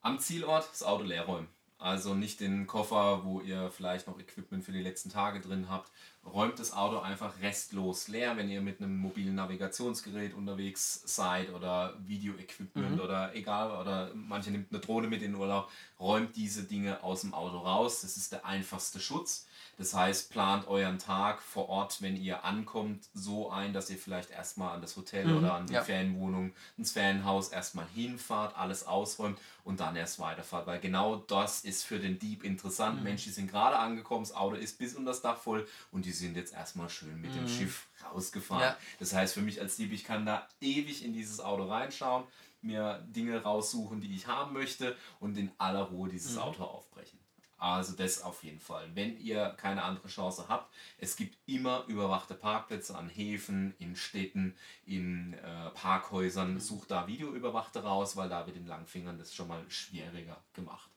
Am 0.00 0.20
Zielort 0.20 0.68
das 0.70 0.84
Auto 0.84 1.02
leer 1.02 1.24
räumen. 1.24 1.48
Also 1.78 2.14
nicht 2.14 2.40
den 2.40 2.66
Koffer, 2.66 3.24
wo 3.24 3.40
ihr 3.40 3.70
vielleicht 3.70 4.06
noch 4.06 4.18
Equipment 4.18 4.64
für 4.64 4.72
die 4.72 4.82
letzten 4.82 5.10
Tage 5.10 5.40
drin 5.40 5.68
habt. 5.68 5.90
Räumt 6.26 6.58
das 6.58 6.72
Auto 6.72 6.98
einfach 6.98 7.40
restlos 7.42 8.08
leer, 8.08 8.36
wenn 8.36 8.48
ihr 8.48 8.60
mit 8.60 8.80
einem 8.80 8.96
mobilen 8.96 9.34
Navigationsgerät 9.34 10.34
unterwegs 10.34 11.02
seid 11.04 11.52
oder 11.52 11.94
Videoequipment 12.06 13.00
oder 13.00 13.34
egal, 13.34 13.78
oder 13.80 14.10
manche 14.14 14.50
nimmt 14.50 14.72
eine 14.72 14.80
Drohne 14.80 15.06
mit 15.06 15.22
in 15.22 15.32
den 15.32 15.40
Urlaub. 15.40 15.70
Räumt 16.00 16.34
diese 16.34 16.64
Dinge 16.64 17.02
aus 17.02 17.20
dem 17.20 17.34
Auto 17.34 17.58
raus. 17.58 18.00
Das 18.00 18.16
ist 18.16 18.32
der 18.32 18.44
einfachste 18.44 19.00
Schutz. 19.00 19.46
Das 19.76 19.92
heißt, 19.92 20.30
plant 20.30 20.68
euren 20.68 20.98
Tag 20.98 21.42
vor 21.42 21.68
Ort, 21.68 22.00
wenn 22.00 22.16
ihr 22.16 22.44
ankommt, 22.44 23.08
so 23.12 23.50
ein, 23.50 23.72
dass 23.72 23.90
ihr 23.90 23.98
vielleicht 23.98 24.30
erstmal 24.30 24.74
an 24.74 24.80
das 24.80 24.96
Hotel 24.96 25.32
oder 25.36 25.54
an 25.54 25.66
die 25.66 25.72
ja. 25.72 25.82
Ferienwohnung, 25.82 26.52
ins 26.76 26.92
Ferienhaus 26.92 27.48
erstmal 27.48 27.86
hinfahrt, 27.92 28.56
alles 28.56 28.86
ausräumt 28.86 29.38
und 29.64 29.80
dann 29.80 29.96
erst 29.96 30.20
weiterfahrt. 30.20 30.66
Weil 30.66 30.78
genau 30.78 31.16
das 31.16 31.64
ist 31.64 31.84
für 31.84 31.98
den 31.98 32.18
Dieb 32.18 32.44
interessant. 32.44 33.02
Mensch, 33.02 33.24
die 33.24 33.30
sind 33.30 33.50
gerade 33.50 33.76
angekommen, 33.76 34.24
das 34.24 34.34
Auto 34.34 34.54
ist 34.54 34.78
bis 34.78 34.94
unter 34.94 35.10
das 35.10 35.22
Dach 35.22 35.38
voll 35.38 35.66
und 35.90 36.04
die 36.04 36.12
sind 36.14 36.36
jetzt 36.36 36.54
erstmal 36.54 36.88
schön 36.88 37.20
mit 37.20 37.34
dem 37.34 37.48
Schiff 37.48 37.88
rausgefahren. 38.04 38.62
Ja. 38.62 38.76
Das 38.98 39.12
heißt 39.12 39.34
für 39.34 39.42
mich 39.42 39.60
als 39.60 39.76
Dieb, 39.76 39.92
ich 39.92 40.04
kann 40.04 40.26
da 40.26 40.48
ewig 40.60 41.04
in 41.04 41.12
dieses 41.12 41.40
Auto 41.40 41.64
reinschauen, 41.64 42.24
mir 42.62 43.04
Dinge 43.08 43.42
raussuchen, 43.42 44.00
die 44.00 44.14
ich 44.14 44.26
haben 44.26 44.52
möchte 44.52 44.96
und 45.20 45.36
in 45.36 45.50
aller 45.58 45.82
Ruhe 45.82 46.08
dieses 46.08 46.38
Auto 46.38 46.64
aufbrechen. 46.64 47.18
Also 47.64 47.94
das 47.94 48.22
auf 48.22 48.44
jeden 48.44 48.60
Fall. 48.60 48.90
Wenn 48.94 49.18
ihr 49.18 49.54
keine 49.56 49.84
andere 49.84 50.08
Chance 50.08 50.46
habt, 50.48 50.70
es 50.98 51.16
gibt 51.16 51.38
immer 51.46 51.84
überwachte 51.86 52.34
Parkplätze 52.34 52.94
an 52.94 53.08
Häfen, 53.08 53.74
in 53.78 53.96
Städten, 53.96 54.54
in 54.84 55.32
äh, 55.34 55.70
Parkhäusern. 55.70 56.60
Sucht 56.60 56.90
da 56.90 57.06
Videoüberwachte 57.06 57.82
raus, 57.82 58.16
weil 58.16 58.28
da 58.28 58.44
wird 58.46 58.56
den 58.56 58.66
Langfingern 58.66 59.18
das 59.18 59.34
schon 59.34 59.48
mal 59.48 59.64
schwieriger 59.70 60.42
gemacht. 60.52 60.90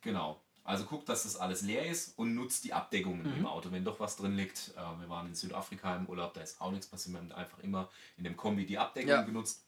Genau. 0.00 0.40
Also 0.64 0.84
guckt, 0.84 1.08
dass 1.08 1.22
das 1.24 1.36
alles 1.36 1.62
leer 1.62 1.86
ist 1.86 2.16
und 2.18 2.34
nutzt 2.34 2.64
die 2.64 2.72
Abdeckungen 2.72 3.36
im 3.36 3.46
Auto, 3.46 3.72
wenn 3.72 3.84
doch 3.84 3.98
was 3.98 4.16
drin 4.16 4.36
liegt. 4.36 4.72
Äh, 4.76 5.00
wir 5.00 5.08
waren 5.08 5.26
in 5.28 5.34
Südafrika 5.34 5.96
im 5.96 6.06
Urlaub, 6.06 6.34
da 6.34 6.42
ist 6.42 6.60
auch 6.60 6.70
nichts 6.70 6.86
passiert. 6.86 7.14
Wir 7.14 7.20
haben 7.20 7.32
einfach 7.32 7.58
immer 7.60 7.88
in 8.16 8.24
dem 8.24 8.36
Kombi 8.36 8.66
die 8.66 8.78
Abdeckung 8.78 9.10
Ja. 9.10 9.22
genutzt. 9.22 9.64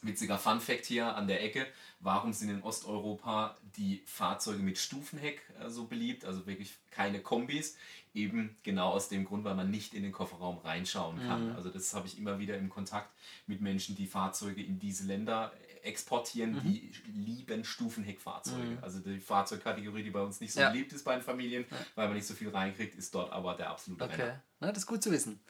Witziger 0.00 0.38
Fun 0.38 0.58
Fact 0.60 0.86
hier 0.86 1.14
an 1.14 1.26
der 1.28 1.44
Ecke. 1.44 1.66
Warum 2.00 2.32
sind 2.32 2.48
in 2.48 2.62
Osteuropa 2.62 3.56
die 3.76 4.02
Fahrzeuge 4.06 4.62
mit 4.62 4.78
Stufenheck 4.78 5.42
äh, 5.60 5.68
so 5.68 5.84
beliebt? 5.86 6.24
Also 6.24 6.46
wirklich 6.46 6.72
keine 6.90 7.20
Kombis. 7.20 7.76
Eben 8.14 8.56
genau 8.62 8.90
aus 8.90 9.08
dem 9.08 9.24
Grund, 9.24 9.44
weil 9.44 9.54
man 9.54 9.70
nicht 9.70 9.94
in 9.94 10.02
den 10.02 10.12
Kofferraum 10.12 10.58
reinschauen 10.58 11.18
kann. 11.26 11.50
Mhm. 11.50 11.56
Also 11.56 11.70
das 11.70 11.94
habe 11.94 12.06
ich 12.06 12.18
immer 12.18 12.38
wieder 12.38 12.56
im 12.58 12.68
Kontakt 12.68 13.10
mit 13.46 13.60
Menschen, 13.60 13.96
die 13.96 14.06
Fahrzeuge 14.06 14.62
in 14.62 14.78
diese 14.78 15.04
Länder 15.04 15.52
exportieren, 15.82 16.54
mhm. 16.54 16.60
die 16.62 16.92
lieben 17.12 17.64
Stufenheckfahrzeuge. 17.64 18.62
Mhm. 18.62 18.78
Also 18.82 19.00
die 19.00 19.20
Fahrzeugkategorie, 19.20 20.02
die 20.02 20.10
bei 20.10 20.20
uns 20.20 20.40
nicht 20.40 20.52
so 20.52 20.60
ja. 20.60 20.70
beliebt 20.70 20.92
ist 20.92 21.04
bei 21.04 21.14
den 21.14 21.22
Familien, 21.22 21.64
ja. 21.70 21.76
weil 21.94 22.06
man 22.08 22.16
nicht 22.16 22.26
so 22.26 22.34
viel 22.34 22.50
reinkriegt, 22.50 22.94
ist 22.94 23.14
dort 23.14 23.32
aber 23.32 23.54
der 23.54 23.70
absolute 23.70 24.04
okay. 24.04 24.22
Renner. 24.22 24.42
Na, 24.60 24.68
das 24.68 24.78
ist 24.78 24.86
gut 24.86 25.02
zu 25.02 25.10
wissen. 25.10 25.40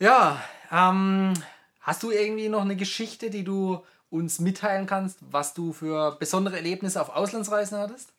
Ja, 0.00 0.42
ähm, 0.70 1.34
hast 1.80 2.02
du 2.02 2.10
irgendwie 2.10 2.48
noch 2.48 2.62
eine 2.62 2.76
Geschichte, 2.76 3.30
die 3.30 3.44
du 3.44 3.84
uns 4.10 4.38
mitteilen 4.38 4.86
kannst, 4.86 5.18
was 5.20 5.54
du 5.54 5.72
für 5.72 6.16
besondere 6.18 6.56
Erlebnisse 6.56 7.00
auf 7.00 7.10
Auslandsreisen 7.10 7.78
hattest? 7.78 8.13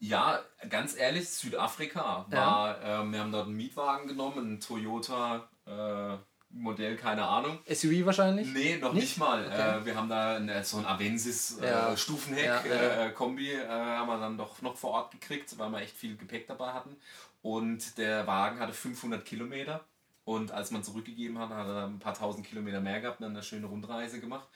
Ja, 0.00 0.40
ganz 0.68 0.96
ehrlich, 0.96 1.28
Südafrika 1.28 2.26
war, 2.28 2.82
ja. 2.82 3.02
äh, 3.02 3.12
wir 3.12 3.20
haben 3.20 3.32
dort 3.32 3.46
einen 3.46 3.56
Mietwagen 3.56 4.08
genommen, 4.08 4.38
einen 4.38 4.60
Toyota 4.60 5.46
äh, 5.66 6.16
Modell, 6.52 6.96
keine 6.96 7.24
Ahnung. 7.24 7.60
SUV 7.66 8.06
wahrscheinlich? 8.06 8.48
Nee, 8.48 8.76
noch 8.78 8.92
nicht, 8.92 9.02
nicht 9.02 9.18
mal. 9.18 9.46
Okay. 9.46 9.78
Äh, 9.78 9.84
wir 9.84 9.94
haben 9.94 10.08
da 10.08 10.36
eine, 10.36 10.64
so 10.64 10.78
ein 10.78 10.86
Avensis 10.86 11.58
äh, 11.58 11.66
ja. 11.68 11.96
Stufenheck 11.96 12.44
ja, 12.44 12.64
ja. 12.66 12.74
Äh, 12.74 13.10
äh, 13.10 13.14
haben 13.14 14.08
wir 14.08 14.18
dann 14.18 14.36
doch 14.36 14.60
noch 14.60 14.76
vor 14.76 14.90
Ort 14.90 15.12
gekriegt, 15.12 15.56
weil 15.58 15.70
wir 15.70 15.80
echt 15.80 15.96
viel 15.96 16.16
Gepäck 16.16 16.48
dabei 16.48 16.72
hatten. 16.72 16.96
Und 17.42 17.98
der 17.98 18.26
Wagen 18.26 18.58
hatte 18.58 18.72
500 18.72 19.24
Kilometer. 19.24 19.84
Und 20.24 20.50
als 20.50 20.70
man 20.70 20.82
zurückgegeben 20.82 21.38
hat, 21.38 21.50
hat 21.50 21.66
er 21.66 21.86
ein 21.86 21.98
paar 21.98 22.14
tausend 22.14 22.46
Kilometer 22.46 22.80
mehr 22.80 23.00
gehabt 23.00 23.20
und 23.20 23.24
dann 23.24 23.32
eine 23.32 23.42
schöne 23.42 23.66
Rundreise 23.66 24.20
gemacht. 24.20 24.48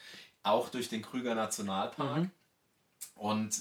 Auch 0.42 0.68
durch 0.70 0.88
den 0.88 1.00
Krüger 1.00 1.34
Nationalpark. 1.34 2.22
Mhm. 2.22 2.30
Und 3.14 3.56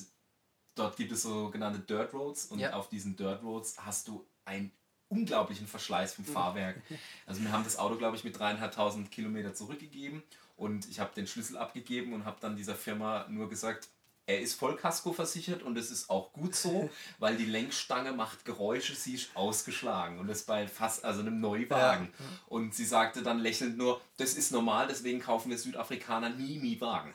dort 0.76 0.98
gibt 0.98 1.12
es 1.12 1.24
sogenannte 1.24 1.80
Dirt 1.80 2.14
Roads. 2.14 2.46
Und 2.46 2.64
auf 2.74 2.90
diesen 2.90 3.16
Dirt 3.16 3.44
Roads 3.44 3.78
hast 3.86 4.08
du 4.08 4.26
ein 4.46 4.72
unglaublichen 5.10 5.68
Verschleiß 5.68 6.14
vom 6.14 6.26
Fahrwerk. 6.26 6.82
Also 7.26 7.42
wir 7.42 7.52
haben 7.52 7.64
das 7.64 7.78
Auto, 7.78 7.96
glaube 7.96 8.18
ich, 8.18 8.24
mit 8.24 8.38
dreieinhalbtausend 8.38 9.12
Kilometer 9.12 9.54
zurückgegeben 9.54 10.24
und 10.56 10.90
ich 10.90 11.00
habe 11.00 11.14
den 11.16 11.28
Schlüssel 11.28 11.58
abgegeben 11.58 12.14
und 12.14 12.26
habe 12.26 12.38
dann 12.40 12.56
dieser 12.56 12.76
Firma 12.76 13.28
nur 13.30 13.50
gesagt, 13.50 13.90
er 14.26 14.40
ist 14.40 14.54
Vollkasko 14.54 15.12
versichert 15.12 15.64
und 15.64 15.78
es 15.78 15.92
ist 15.92 16.10
auch 16.10 16.32
gut 16.32 16.56
so, 16.56 16.90
weil 17.20 17.36
die 17.36 17.46
Lenkstange 17.46 18.14
macht 18.14 18.46
Geräusche, 18.46 18.96
sie 18.96 19.16
ist 19.16 19.36
ausgeschlagen 19.36 20.20
und 20.20 20.28
das 20.28 20.44
bei 20.44 20.68
fast 20.68 21.04
also 21.04 21.20
einem 21.20 21.42
Neuwagen. 21.42 22.14
Ja. 22.18 22.26
Und 22.48 22.74
sie 22.74 22.86
sagte 22.86 23.22
dann 23.22 23.40
lächelnd 23.40 23.78
nur, 23.78 24.00
das 24.18 24.36
ist 24.36 24.52
normal, 24.52 24.88
deswegen 24.88 25.20
kaufen 25.20 25.50
wir 25.50 25.58
Südafrikaner 25.58 26.30
nie 26.30 26.58
Miewagen. 26.58 27.14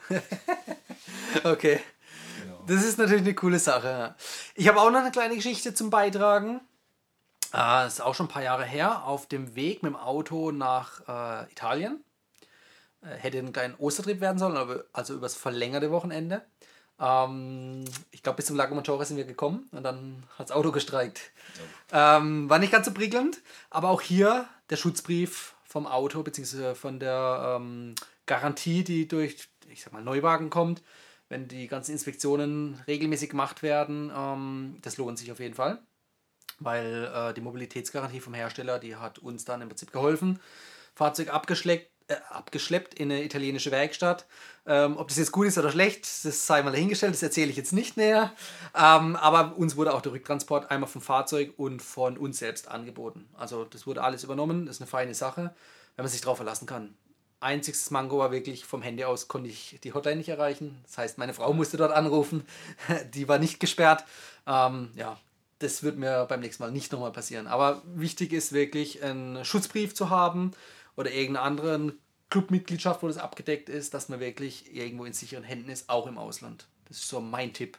okay. 1.43 1.81
Das 2.69 2.85
ist 2.85 2.99
natürlich 2.99 3.23
eine 3.23 3.33
coole 3.33 3.57
Sache. 3.57 4.13
Ich 4.53 4.67
habe 4.67 4.79
auch 4.79 4.91
noch 4.91 4.99
eine 4.99 5.09
kleine 5.09 5.35
Geschichte 5.35 5.73
zum 5.73 5.89
Beitragen. 5.89 6.61
Äh, 7.51 7.87
ist 7.87 7.99
auch 7.99 8.13
schon 8.13 8.27
ein 8.27 8.29
paar 8.29 8.43
Jahre 8.43 8.63
her, 8.63 9.05
auf 9.05 9.25
dem 9.25 9.55
Weg 9.55 9.81
mit 9.81 9.91
dem 9.91 9.95
Auto 9.95 10.51
nach 10.51 11.01
äh, 11.07 11.51
Italien. 11.51 12.03
Äh, 13.01 13.15
hätte 13.15 13.39
ein 13.39 13.53
kleiner 13.53 13.73
Ostertrip 13.79 14.21
werden 14.21 14.37
sollen, 14.37 14.81
also 14.93 15.15
übers 15.15 15.35
verlängerte 15.35 15.89
Wochenende. 15.89 16.43
Ähm, 16.99 17.85
ich 18.11 18.21
glaube, 18.21 18.35
bis 18.35 18.45
zum 18.45 18.55
Lago 18.55 18.75
Maggiore 18.75 19.03
sind 19.03 19.17
wir 19.17 19.25
gekommen 19.25 19.67
und 19.71 19.81
dann 19.81 20.21
hat 20.37 20.49
das 20.49 20.55
Auto 20.55 20.71
gestreikt. 20.71 21.31
Ja. 21.91 22.17
Ähm, 22.17 22.51
war 22.51 22.59
nicht 22.59 22.71
ganz 22.71 22.85
so 22.85 22.93
prickelnd, 22.93 23.39
aber 23.71 23.89
auch 23.89 24.01
hier 24.01 24.47
der 24.69 24.77
Schutzbrief 24.77 25.55
vom 25.63 25.87
Auto 25.87 26.21
bzw. 26.21 26.75
von 26.75 26.99
der 26.99 27.57
ähm, 27.59 27.95
Garantie, 28.27 28.83
die 28.83 29.07
durch, 29.07 29.49
ich 29.69 29.81
sag 29.81 29.91
mal, 29.91 30.03
Neuwagen 30.03 30.51
kommt, 30.51 30.83
wenn 31.29 31.47
die 31.47 31.67
ganzen 31.67 31.91
Inspektionen 31.91 32.81
regelmäßig 32.87 33.29
gemacht 33.29 33.63
werden, 33.63 34.11
ähm, 34.15 34.77
das 34.81 34.97
lohnt 34.97 35.17
sich 35.17 35.31
auf 35.31 35.39
jeden 35.39 35.55
Fall 35.55 35.79
weil 36.59 37.09
äh, 37.13 37.33
die 37.33 37.41
Mobilitätsgarantie 37.41 38.19
vom 38.19 38.33
Hersteller, 38.33 38.79
die 38.79 38.95
hat 38.95 39.19
uns 39.19 39.45
dann 39.45 39.61
im 39.61 39.69
Prinzip 39.69 39.91
geholfen. 39.91 40.39
Fahrzeug 40.95 41.33
abgeschleppt, 41.33 41.89
äh, 42.07 42.15
abgeschleppt 42.29 42.93
in 42.93 43.11
eine 43.11 43.23
italienische 43.23 43.71
Werkstatt. 43.71 44.25
Ähm, 44.65 44.97
ob 44.97 45.07
das 45.07 45.17
jetzt 45.17 45.31
gut 45.31 45.47
ist 45.47 45.57
oder 45.57 45.71
schlecht, 45.71 46.03
das 46.25 46.45
sei 46.45 46.61
mal 46.61 46.71
dahingestellt, 46.71 47.13
das 47.13 47.23
erzähle 47.23 47.49
ich 47.49 47.57
jetzt 47.57 47.73
nicht 47.73 47.97
näher. 47.97 48.33
Ähm, 48.75 49.15
aber 49.15 49.57
uns 49.57 49.75
wurde 49.77 49.93
auch 49.93 50.01
der 50.01 50.11
Rücktransport 50.11 50.69
einmal 50.69 50.89
vom 50.89 51.01
Fahrzeug 51.01 51.53
und 51.57 51.81
von 51.81 52.17
uns 52.17 52.39
selbst 52.39 52.67
angeboten. 52.67 53.27
Also 53.37 53.65
das 53.65 53.87
wurde 53.87 54.03
alles 54.03 54.23
übernommen, 54.23 54.65
das 54.65 54.77
ist 54.77 54.81
eine 54.81 54.89
feine 54.89 55.15
Sache, 55.15 55.55
wenn 55.95 56.03
man 56.03 56.11
sich 56.11 56.21
darauf 56.21 56.37
verlassen 56.37 56.65
kann. 56.65 56.95
Einziges 57.41 57.89
Mango 57.91 58.19
war 58.19 58.31
wirklich, 58.31 58.65
vom 58.65 58.81
Handy 58.81 59.05
aus 59.05 59.27
konnte 59.27 59.49
ich 59.49 59.79
die 59.83 59.93
Hotline 59.93 60.17
nicht 60.17 60.29
erreichen. 60.29 60.79
Das 60.83 60.97
heißt, 60.97 61.17
meine 61.17 61.33
Frau 61.33 61.53
musste 61.53 61.77
dort 61.77 61.91
anrufen. 61.91 62.45
die 63.13 63.27
war 63.27 63.39
nicht 63.39 63.59
gesperrt. 63.59 64.03
Ähm, 64.45 64.91
ja, 64.95 65.17
das 65.59 65.83
wird 65.83 65.97
mir 65.97 66.25
beim 66.27 66.41
nächsten 66.41 66.63
Mal 66.63 66.71
nicht 66.71 66.91
nochmal 66.91 67.11
passieren. 67.11 67.47
Aber 67.47 67.81
wichtig 67.85 68.33
ist 68.33 68.51
wirklich, 68.51 69.03
einen 69.03 69.45
Schutzbrief 69.45 69.93
zu 69.93 70.09
haben 70.09 70.51
oder 70.95 71.11
irgendeine 71.11 71.45
andere 71.45 71.93
Clubmitgliedschaft, 72.29 73.03
wo 73.03 73.07
das 73.07 73.17
abgedeckt 73.17 73.69
ist, 73.69 73.93
dass 73.93 74.09
man 74.09 74.19
wirklich 74.19 74.75
irgendwo 74.75 75.05
in 75.05 75.13
sicheren 75.13 75.43
Händen 75.43 75.69
ist, 75.69 75.89
auch 75.89 76.07
im 76.07 76.17
Ausland. 76.17 76.67
Das 76.87 76.97
ist 76.97 77.09
so 77.09 77.21
mein 77.21 77.53
Tipp. 77.53 77.77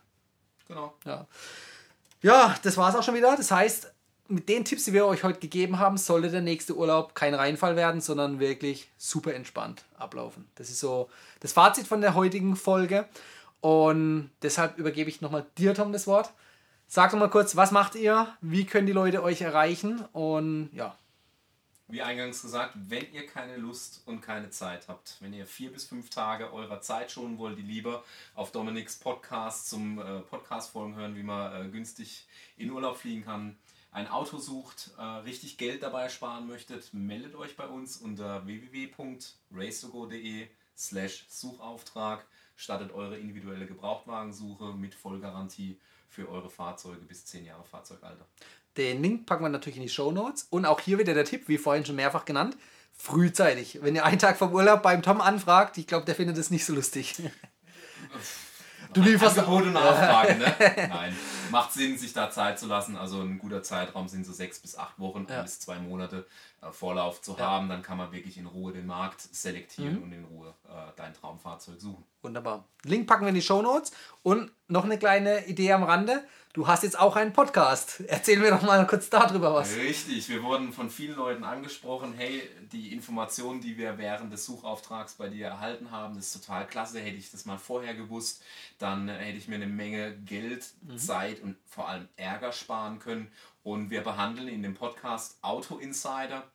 Genau. 0.69 0.95
Ja, 1.05 1.27
ja 2.23 2.57
das 2.63 2.77
war 2.77 2.91
es 2.91 2.97
auch 2.97 3.03
schon 3.03 3.15
wieder. 3.15 3.37
Das 3.37 3.51
heißt, 3.51 3.93
mit 4.31 4.49
den 4.49 4.65
Tipps, 4.65 4.85
die 4.85 4.93
wir 4.93 5.07
euch 5.07 5.25
heute 5.25 5.41
gegeben 5.41 5.79
haben, 5.79 5.99
sollte 5.99 6.31
der 6.31 6.41
nächste 6.41 6.77
Urlaub 6.77 7.15
kein 7.15 7.35
Reinfall 7.35 7.77
werden, 7.77 8.01
sondern 8.01 8.39
wirklich 8.41 8.89
super 8.97 9.35
entspannt 9.35 9.85
ablaufen. 9.99 10.49
Das 10.55 10.71
ist 10.71 10.81
so 10.81 11.11
das 11.41 11.53
Fazit 11.53 11.87
von 11.87 12.01
der 12.01 12.15
heutigen 12.15 12.57
Folge. 12.57 13.09
Und 13.61 14.31
deshalb 14.43 14.79
übergebe 14.79 15.11
ich 15.11 15.21
nochmal 15.21 15.47
dir, 15.59 15.75
Tom, 15.75 15.93
das 15.93 16.07
Wort. 16.07 16.33
Sag 16.87 17.11
doch 17.11 17.19
mal 17.19 17.29
kurz, 17.29 17.57
was 17.57 17.73
macht 17.73 17.95
ihr? 17.95 18.35
Wie 18.41 18.65
können 18.65 18.87
die 18.87 18.93
Leute 18.93 19.23
euch 19.23 19.43
erreichen? 19.43 20.05
Und 20.13 20.71
ja. 20.73 20.97
Wie 21.89 22.03
eingangs 22.03 22.43
gesagt, 22.43 22.75
wenn 22.77 23.13
ihr 23.13 23.27
keine 23.27 23.57
Lust 23.57 24.03
und 24.07 24.21
keine 24.21 24.51
Zeit 24.51 24.87
habt, 24.87 25.17
wenn 25.21 25.33
ihr 25.33 25.45
vier 25.45 25.73
bis 25.73 25.85
fünf 25.85 26.09
Tage 26.09 26.53
eurer 26.53 26.81
Zeit 26.81 27.11
schonen 27.11 27.37
wollt, 27.37 27.59
die 27.59 27.63
lieber 27.63 28.05
auf 28.37 28.53
Dominiks 28.53 28.97
Podcast 28.97 29.69
zum 29.69 29.99
äh, 29.99 30.21
Podcast-Folgen 30.21 30.95
hören, 30.95 31.17
wie 31.17 31.25
man 31.25 31.67
äh, 31.67 31.69
günstig 31.69 32.27
in 32.57 32.71
Urlaub 32.71 32.97
fliegen 32.97 33.25
kann, 33.25 33.57
ein 33.93 34.09
Auto 34.09 34.39
sucht, 34.39 34.91
äh, 34.99 35.03
richtig 35.03 35.59
Geld 35.59 35.83
dabei 35.83 36.09
sparen 36.09 36.47
möchtet, 36.47 36.95
meldet 36.95 37.35
euch 37.35 37.57
bei 37.57 37.67
uns 37.67 37.97
unter 37.97 38.47
www.racetogo.de 38.47 40.47
slash 40.77 41.27
Suchauftrag, 41.29 42.25
startet 42.57 42.93
eure 42.93 43.19
individuelle 43.19 43.67
Gebrauchtwagensuche 43.67 44.75
mit 44.75 44.95
Vollgarantie 44.95 45.81
für 46.09 46.29
eure 46.29 46.51
Fahrzeuge 46.51 47.03
bis 47.03 47.27
10 47.27 47.47
Jahre 47.47 47.65
Fahrzeugalter. 47.65 48.27
Den 48.77 49.03
Link 49.03 49.27
packen 49.27 49.45
wir 49.45 49.49
natürlich 49.49 49.77
in 49.77 49.83
die 49.83 49.89
Show 49.89 50.13
Notes. 50.13 50.47
Und 50.51 50.65
auch 50.65 50.81
hier 50.81 50.99
wieder 50.99 51.15
der 51.15 51.25
Tipp, 51.25 51.49
wie 51.49 51.59
vorhin 51.59 51.85
schon 51.85 51.97
mehrfach 51.97 52.25
genannt, 52.25 52.57
frühzeitig. 52.93 53.81
Wenn 53.83 53.97
ihr 53.97 54.05
einen 54.05 54.19
Tag 54.19 54.37
vom 54.37 54.53
Urlaub 54.53 54.83
beim 54.83 55.03
Tom 55.03 55.21
anfragt, 55.21 55.79
ich 55.79 55.87
glaube, 55.87 56.07
der 56.07 56.15
findet 56.15 56.39
es 56.39 56.51
nicht 56.51 56.65
so 56.65 56.75
lustig. 56.75 57.15
Du 58.93 59.03
lieferst 59.03 59.39
Angebot 59.39 59.65
und 59.65 59.73
Nachfrage, 59.73 60.37
ne? 60.37 60.55
Nein. 60.89 61.17
Macht 61.51 61.73
Sinn, 61.73 61.99
sich 61.99 62.13
da 62.13 62.31
Zeit 62.31 62.59
zu 62.59 62.67
lassen. 62.67 62.97
Also 62.97 63.21
ein 63.21 63.39
guter 63.39 63.63
Zeitraum 63.63 64.09
sind 64.09 64.25
so 64.25 64.33
sechs 64.33 64.59
bis 64.59 64.77
acht 64.77 64.99
Wochen, 64.99 65.27
ja. 65.29 65.43
bis 65.43 65.61
zwei 65.61 65.79
Monate 65.79 66.27
äh, 66.63 66.71
Vorlauf 66.71 67.23
zu 67.23 67.37
ja. 67.39 67.47
haben. 67.47 67.69
Dann 67.69 67.83
kann 67.83 67.99
man 67.99 68.13
wirklich 68.13 68.39
in 68.39 68.47
Ruhe 68.47 68.73
den 68.73 68.87
Markt 68.87 69.21
selektieren 69.21 69.97
mhm. 69.97 70.03
und 70.03 70.13
in 70.13 70.25
Ruhe 70.25 70.55
äh, 70.69 70.93
dein 70.97 71.15
Traumfahrzeug 71.15 71.81
suchen. 71.81 72.05
Wunderbar. 72.23 72.65
Link 72.85 73.07
packen 73.07 73.23
wir 73.23 73.31
in 73.31 73.35
die 73.35 73.43
Show 73.43 73.63
Notes. 73.63 73.93
Und 74.23 74.51
noch 74.69 74.85
eine 74.85 74.99
kleine 74.99 75.47
Idee 75.47 75.73
am 75.73 75.83
Rande. 75.83 76.23
Du 76.53 76.67
hast 76.67 76.83
jetzt 76.83 76.99
auch 76.99 77.15
einen 77.15 77.33
Podcast. 77.33 78.01
Erzähl 78.09 78.41
mir 78.41 78.51
doch 78.51 78.63
mal 78.63 78.85
kurz 78.85 79.09
darüber 79.09 79.55
was. 79.55 79.77
Richtig, 79.77 80.29
wir 80.29 80.43
wurden 80.43 80.73
von 80.73 80.91
vielen 80.91 81.15
Leuten 81.15 81.45
angesprochen, 81.45 82.13
hey, 82.17 82.43
die 82.73 82.93
Informationen, 82.93 83.61
die 83.61 83.79
wir 83.79 83.99
während 83.99 84.33
des 84.33 84.47
Suchauftrags 84.47 85.15
bei 85.15 85.29
dir 85.29 85.47
erhalten 85.47 85.93
haben, 85.93 86.17
das 86.17 86.35
ist 86.35 86.45
total 86.45 86.67
klasse. 86.67 86.99
Hätte 86.99 87.19
ich 87.19 87.31
das 87.31 87.45
mal 87.45 87.57
vorher 87.57 87.95
gewusst, 87.95 88.43
dann 88.79 89.09
hätte 89.09 89.39
ich 89.39 89.47
mir 89.47 89.55
eine 89.55 89.69
Menge 89.69 90.17
Geld, 90.27 90.67
mhm. 90.83 90.99
Zeit 90.99 91.40
und 91.43 91.57
vor 91.67 91.89
allem 91.89 92.09
Ärger 92.17 92.53
sparen 92.53 92.99
können. 92.99 93.31
Und 93.63 93.91
wir 93.91 94.03
behandeln 94.03 94.49
in 94.49 94.63
dem 94.63 94.75
Podcast 94.75 95.39
Auto 95.43 95.79
Insider 95.79 96.51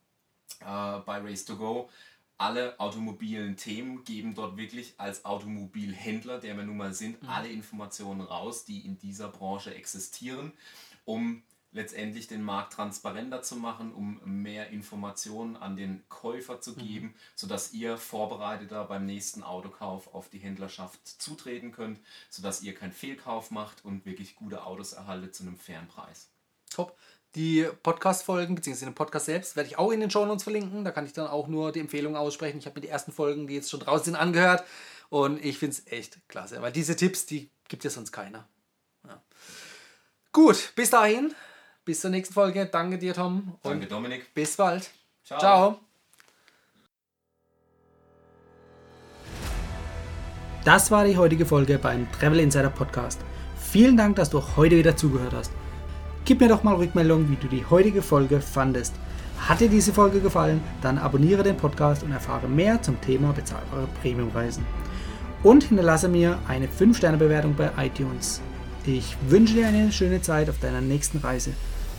äh, 0.62 1.00
bei 1.00 1.20
Race 1.20 1.46
to 1.46 1.58
Go 1.58 1.90
alle 2.38 2.78
automobilen 2.80 3.56
Themen, 3.56 4.04
geben 4.04 4.36
dort 4.36 4.58
wirklich 4.58 4.96
als 4.98 5.24
Automobilhändler, 5.24 6.40
der 6.40 6.58
wir 6.58 6.64
nun 6.64 6.78
mal 6.78 6.94
sind, 6.94 7.22
mhm. 7.22 7.30
alle 7.30 7.48
Informationen 7.50 8.22
raus, 8.22 8.66
die 8.66 8.86
in 8.86 8.98
dieser 8.98 9.30
Branche 9.30 9.74
existieren, 9.74 10.52
um 11.06 11.44
letztendlich 11.76 12.28
den 12.28 12.42
Markt 12.42 12.74
transparenter 12.74 13.42
zu 13.42 13.58
machen, 13.58 13.94
um 13.94 14.20
mehr 14.24 14.70
Informationen 14.70 15.58
an 15.58 15.76
den 15.76 16.04
Käufer 16.08 16.62
zu 16.62 16.72
mhm. 16.72 16.78
geben, 16.78 17.06
mhm. 17.08 17.14
sodass 17.36 17.74
ihr 17.74 17.98
vorbereiteter 17.98 18.86
beim 18.86 19.06
nächsten 19.06 19.44
Autokauf 19.44 20.14
auf 20.14 20.30
die 20.30 20.40
Händlerschaft 20.40 21.06
zutreten 21.06 21.72
könnt, 21.72 22.00
sodass 22.30 22.64
ihr 22.64 22.74
keinen 22.74 22.94
Fehlkauf 22.94 23.52
macht 23.52 23.84
und 23.84 24.06
wirklich 24.06 24.36
gute 24.36 24.66
Autos 24.66 24.94
erhaltet 24.94 25.36
zu 25.36 25.44
einem 25.44 25.58
fairen 25.58 25.88
Preis. 25.88 26.30
Top. 26.70 26.98
die 27.36 27.68
Podcast-Folgen, 27.84 28.56
beziehungsweise 28.56 28.86
den 28.86 28.96
Podcast 28.96 29.26
selbst, 29.26 29.58
werde 29.58 29.70
ich 29.70 29.78
auch 29.78 29.92
in 29.92 30.00
den 30.00 30.10
Show 30.10 30.26
Notes 30.26 30.44
verlinken. 30.44 30.86
Da 30.86 30.92
kann 30.92 31.06
ich 31.06 31.12
dann 31.12 31.28
auch 31.28 31.48
nur 31.48 31.74
die 31.74 31.82
Empfehlung 31.82 32.16
aussprechen. 32.16 32.58
Ich 32.58 32.66
habe 32.66 32.80
mir 32.80 32.82
die 32.82 32.90
ersten 32.90 33.12
Folgen, 33.12 33.48
die 33.48 33.56
jetzt 33.56 33.70
schon 33.70 33.82
draußen 33.82 34.06
sind, 34.06 34.16
angehört. 34.16 34.64
Und 35.10 35.44
ich 35.44 35.58
finde 35.58 35.76
es 35.76 35.92
echt 35.92 36.18
klasse, 36.30 36.62
weil 36.62 36.72
diese 36.72 36.96
Tipps, 36.96 37.26
die 37.26 37.50
gibt 37.68 37.84
ja 37.84 37.90
sonst 37.90 38.14
keiner. 38.14 38.48
Ja. 39.06 39.22
Gut, 40.32 40.72
bis 40.76 40.90
dahin. 40.90 41.36
Bis 41.86 42.02
zur 42.02 42.10
nächsten 42.10 42.34
Folge. 42.34 42.66
Danke 42.66 42.98
dir, 42.98 43.14
Tom. 43.14 43.54
Und 43.62 43.72
Danke, 43.72 43.86
Dominik. 43.86 44.34
Bis 44.34 44.58
bald. 44.58 44.90
Ciao. 45.24 45.40
Ciao. 45.40 45.80
Das 50.64 50.90
war 50.90 51.06
die 51.06 51.16
heutige 51.16 51.46
Folge 51.46 51.78
beim 51.78 52.12
Travel 52.12 52.40
Insider 52.40 52.72
Podcast. 52.72 53.22
Vielen 53.56 53.96
Dank, 53.96 54.16
dass 54.16 54.32
du 54.32 54.42
heute 54.56 54.78
wieder 54.78 54.98
zugehört 54.98 55.34
hast. 55.34 55.52
Gib 56.26 56.42
mir 56.42 56.48
doch 56.48 56.64
mal 56.64 56.74
Rückmeldung, 56.74 57.30
wie 57.30 57.36
du 57.36 57.48
die 57.48 57.64
heutige 57.70 58.02
Folge 58.02 58.42
fandest. 58.42 58.96
Hat 59.38 59.60
dir 59.60 59.70
diese 59.70 59.94
Folge 59.94 60.22
gefallen, 60.22 60.64
dann 60.82 60.98
abonniere 60.98 61.44
den 61.44 61.56
Podcast 61.56 62.02
und 62.02 62.12
erfahre 62.12 62.48
mehr 62.48 62.82
zum 62.82 63.00
Thema 63.00 63.32
bezahlbare 63.32 63.88
Premiumreisen. 64.02 64.66
Und 65.44 65.66
hinterlasse 65.66 66.08
mir 66.08 66.40
eine 66.48 66.66
5-Sterne-Bewertung 66.66 67.54
bei 67.56 67.70
iTunes. 67.78 68.42
Ich 68.88 69.16
wünsche 69.28 69.54
dir 69.54 69.68
eine 69.68 69.92
schöne 69.92 70.24
Zeit 70.24 70.50
auf 70.50 70.58
deiner 70.60 70.82
nächsten 70.82 71.20
Reise. 71.20 71.52